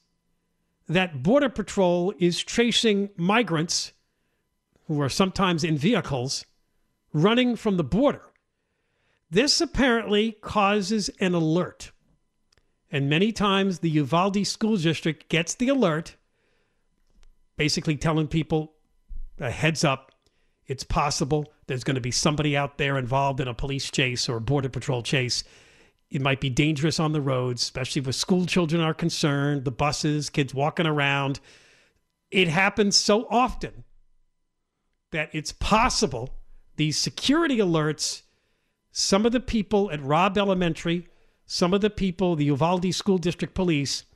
that 0.88 1.22
Border 1.22 1.48
Patrol 1.48 2.12
is 2.18 2.42
chasing 2.42 3.10
migrants 3.16 3.92
who 4.86 5.00
are 5.00 5.08
sometimes 5.08 5.62
in 5.62 5.78
vehicles 5.78 6.44
running 7.12 7.54
from 7.54 7.76
the 7.76 7.84
border. 7.84 8.22
This 9.30 9.60
apparently 9.60 10.32
causes 10.40 11.08
an 11.20 11.34
alert. 11.34 11.92
And 12.90 13.08
many 13.08 13.30
times 13.30 13.78
the 13.78 13.90
Uvalde 13.90 14.44
School 14.44 14.76
District 14.76 15.28
gets 15.28 15.54
the 15.54 15.68
alert, 15.68 16.16
basically 17.56 17.96
telling 17.96 18.26
people 18.26 18.72
a 19.38 19.50
heads 19.50 19.84
up, 19.84 20.10
it's 20.66 20.82
possible 20.82 21.52
there's 21.70 21.84
going 21.84 21.94
to 21.94 22.00
be 22.00 22.10
somebody 22.10 22.56
out 22.56 22.78
there 22.78 22.98
involved 22.98 23.38
in 23.38 23.46
a 23.46 23.54
police 23.54 23.92
chase 23.92 24.28
or 24.28 24.38
a 24.38 24.40
border 24.40 24.68
patrol 24.68 25.04
chase. 25.04 25.44
It 26.10 26.20
might 26.20 26.40
be 26.40 26.50
dangerous 26.50 26.98
on 26.98 27.12
the 27.12 27.20
roads, 27.20 27.62
especially 27.62 28.02
if 28.04 28.12
school 28.12 28.44
children 28.44 28.82
are 28.82 28.92
concerned, 28.92 29.64
the 29.64 29.70
buses, 29.70 30.30
kids 30.30 30.52
walking 30.52 30.84
around. 30.84 31.38
It 32.32 32.48
happens 32.48 32.96
so 32.96 33.28
often 33.30 33.84
that 35.12 35.30
it's 35.32 35.52
possible 35.52 36.34
these 36.74 36.98
security 36.98 37.58
alerts, 37.58 38.22
some 38.90 39.24
of 39.24 39.30
the 39.30 39.38
people 39.38 39.92
at 39.92 40.02
Robb 40.02 40.36
Elementary, 40.36 41.06
some 41.46 41.72
of 41.72 41.82
the 41.82 41.90
people, 41.90 42.34
the 42.34 42.46
Uvalde 42.46 42.92
School 42.92 43.18
District 43.18 43.54
Police, 43.54 44.06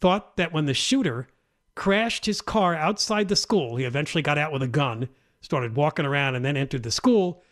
thought 0.00 0.38
that 0.38 0.54
when 0.54 0.64
the 0.64 0.72
shooter 0.72 1.28
crashed 1.74 2.24
his 2.24 2.40
car 2.40 2.74
outside 2.74 3.28
the 3.28 3.36
school, 3.36 3.76
he 3.76 3.84
eventually 3.84 4.22
got 4.22 4.38
out 4.38 4.54
with 4.54 4.62
a 4.62 4.66
gun, 4.66 5.10
started 5.44 5.76
walking 5.76 6.06
around, 6.06 6.34
and 6.34 6.44
then 6.44 6.56
entered 6.56 6.82
the 6.82 6.90
school. 6.90 7.42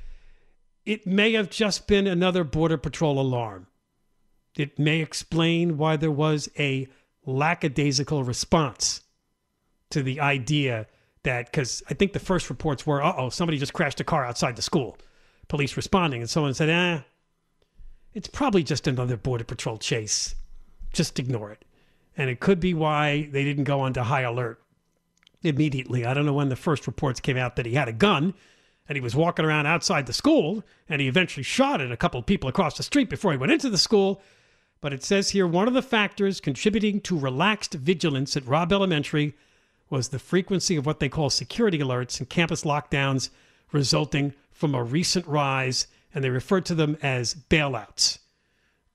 It 0.86 1.06
may 1.06 1.32
have 1.32 1.50
just 1.50 1.86
been 1.86 2.06
another 2.06 2.42
Border 2.42 2.78
Patrol 2.78 3.20
alarm. 3.20 3.66
It 4.56 4.78
may 4.78 5.00
explain 5.00 5.76
why 5.76 5.96
there 5.96 6.10
was 6.10 6.48
a 6.58 6.88
lackadaisical 7.26 8.24
response 8.24 9.02
to 9.90 10.02
the 10.02 10.20
idea 10.20 10.86
that 11.22 11.46
because 11.46 11.82
I 11.88 11.94
think 11.94 12.14
the 12.14 12.18
first 12.18 12.48
reports 12.50 12.86
were, 12.86 13.02
uh 13.02 13.14
oh, 13.16 13.28
somebody 13.28 13.58
just 13.58 13.74
crashed 13.74 14.00
a 14.00 14.04
car 14.04 14.24
outside 14.24 14.56
the 14.56 14.62
school. 14.62 14.98
Police 15.48 15.76
responding, 15.76 16.22
and 16.22 16.30
someone 16.30 16.54
said, 16.54 16.70
eh, 16.70 17.00
it's 18.14 18.28
probably 18.28 18.62
just 18.62 18.86
another 18.86 19.18
Border 19.18 19.44
Patrol 19.44 19.76
chase. 19.76 20.34
Just 20.94 21.18
ignore 21.18 21.50
it. 21.52 21.64
And 22.16 22.30
it 22.30 22.40
could 22.40 22.58
be 22.58 22.74
why 22.74 23.28
they 23.30 23.44
didn't 23.44 23.64
go 23.64 23.80
on 23.80 23.92
to 23.94 24.02
high 24.02 24.22
alert 24.22 24.61
immediately. 25.42 26.04
I 26.04 26.14
don't 26.14 26.26
know 26.26 26.32
when 26.32 26.48
the 26.48 26.56
first 26.56 26.86
reports 26.86 27.20
came 27.20 27.36
out 27.36 27.56
that 27.56 27.66
he 27.66 27.74
had 27.74 27.88
a 27.88 27.92
gun 27.92 28.34
and 28.88 28.96
he 28.96 29.00
was 29.00 29.16
walking 29.16 29.44
around 29.44 29.66
outside 29.66 30.06
the 30.06 30.12
school 30.12 30.64
and 30.88 31.00
he 31.00 31.08
eventually 31.08 31.42
shot 31.42 31.80
at 31.80 31.92
a 31.92 31.96
couple 31.96 32.20
of 32.20 32.26
people 32.26 32.48
across 32.48 32.76
the 32.76 32.82
street 32.82 33.08
before 33.08 33.32
he 33.32 33.38
went 33.38 33.52
into 33.52 33.70
the 33.70 33.78
school. 33.78 34.20
But 34.80 34.92
it 34.92 35.04
says 35.04 35.30
here 35.30 35.46
one 35.46 35.68
of 35.68 35.74
the 35.74 35.82
factors 35.82 36.40
contributing 36.40 37.00
to 37.02 37.18
relaxed 37.18 37.74
vigilance 37.74 38.36
at 38.36 38.46
Robb 38.46 38.72
Elementary 38.72 39.34
was 39.90 40.08
the 40.08 40.18
frequency 40.18 40.76
of 40.76 40.86
what 40.86 41.00
they 41.00 41.08
call 41.08 41.30
security 41.30 41.78
alerts 41.78 42.18
and 42.18 42.28
campus 42.28 42.62
lockdowns 42.62 43.28
resulting 43.72 44.34
from 44.50 44.74
a 44.74 44.82
recent 44.82 45.26
rise, 45.26 45.86
and 46.14 46.22
they 46.22 46.30
refer 46.30 46.60
to 46.60 46.74
them 46.74 46.96
as 47.02 47.34
bailouts. 47.34 48.18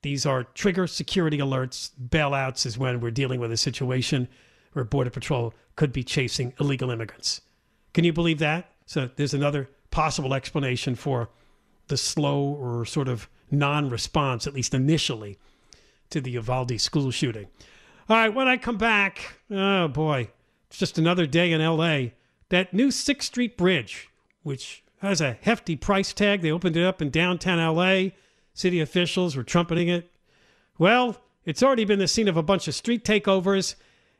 These 0.02 0.24
are 0.24 0.44
trigger 0.44 0.86
security 0.86 1.38
alerts. 1.38 1.90
Bailouts 2.00 2.64
is 2.64 2.78
when 2.78 3.00
we're 3.00 3.10
dealing 3.10 3.40
with 3.40 3.52
a 3.52 3.56
situation 3.56 4.28
where 4.72 4.84
Border 4.84 5.10
Patrol 5.10 5.54
could 5.76 5.92
be 5.92 6.02
chasing 6.04 6.52
illegal 6.60 6.90
immigrants. 6.90 7.40
Can 7.94 8.04
you 8.04 8.12
believe 8.12 8.38
that? 8.38 8.72
So 8.86 9.10
there's 9.16 9.34
another 9.34 9.68
possible 9.90 10.34
explanation 10.34 10.94
for 10.94 11.30
the 11.88 11.96
slow 11.96 12.40
or 12.40 12.84
sort 12.84 13.08
of 13.08 13.28
non 13.50 13.88
response, 13.88 14.46
at 14.46 14.54
least 14.54 14.74
initially, 14.74 15.38
to 16.10 16.20
the 16.20 16.32
Uvalde 16.32 16.80
school 16.80 17.10
shooting. 17.10 17.46
All 18.08 18.16
right, 18.16 18.32
when 18.32 18.48
I 18.48 18.56
come 18.56 18.78
back, 18.78 19.34
oh 19.50 19.88
boy, 19.88 20.30
it's 20.68 20.78
just 20.78 20.98
another 20.98 21.26
day 21.26 21.52
in 21.52 21.60
LA. 21.60 22.12
That 22.50 22.72
new 22.72 22.88
6th 22.88 23.22
Street 23.22 23.58
Bridge, 23.58 24.08
which 24.42 24.82
has 24.98 25.20
a 25.20 25.36
hefty 25.42 25.76
price 25.76 26.12
tag. 26.12 26.40
They 26.40 26.50
opened 26.50 26.76
it 26.76 26.84
up 26.84 27.02
in 27.02 27.10
downtown 27.10 27.58
LA. 27.58 28.10
City 28.54 28.80
officials 28.80 29.36
were 29.36 29.42
trumpeting 29.42 29.88
it. 29.88 30.10
Well, 30.78 31.18
it's 31.44 31.62
already 31.62 31.84
been 31.84 31.98
the 31.98 32.08
scene 32.08 32.28
of 32.28 32.36
a 32.36 32.42
bunch 32.42 32.68
of 32.68 32.74
street 32.74 33.04
takeovers, 33.04 33.74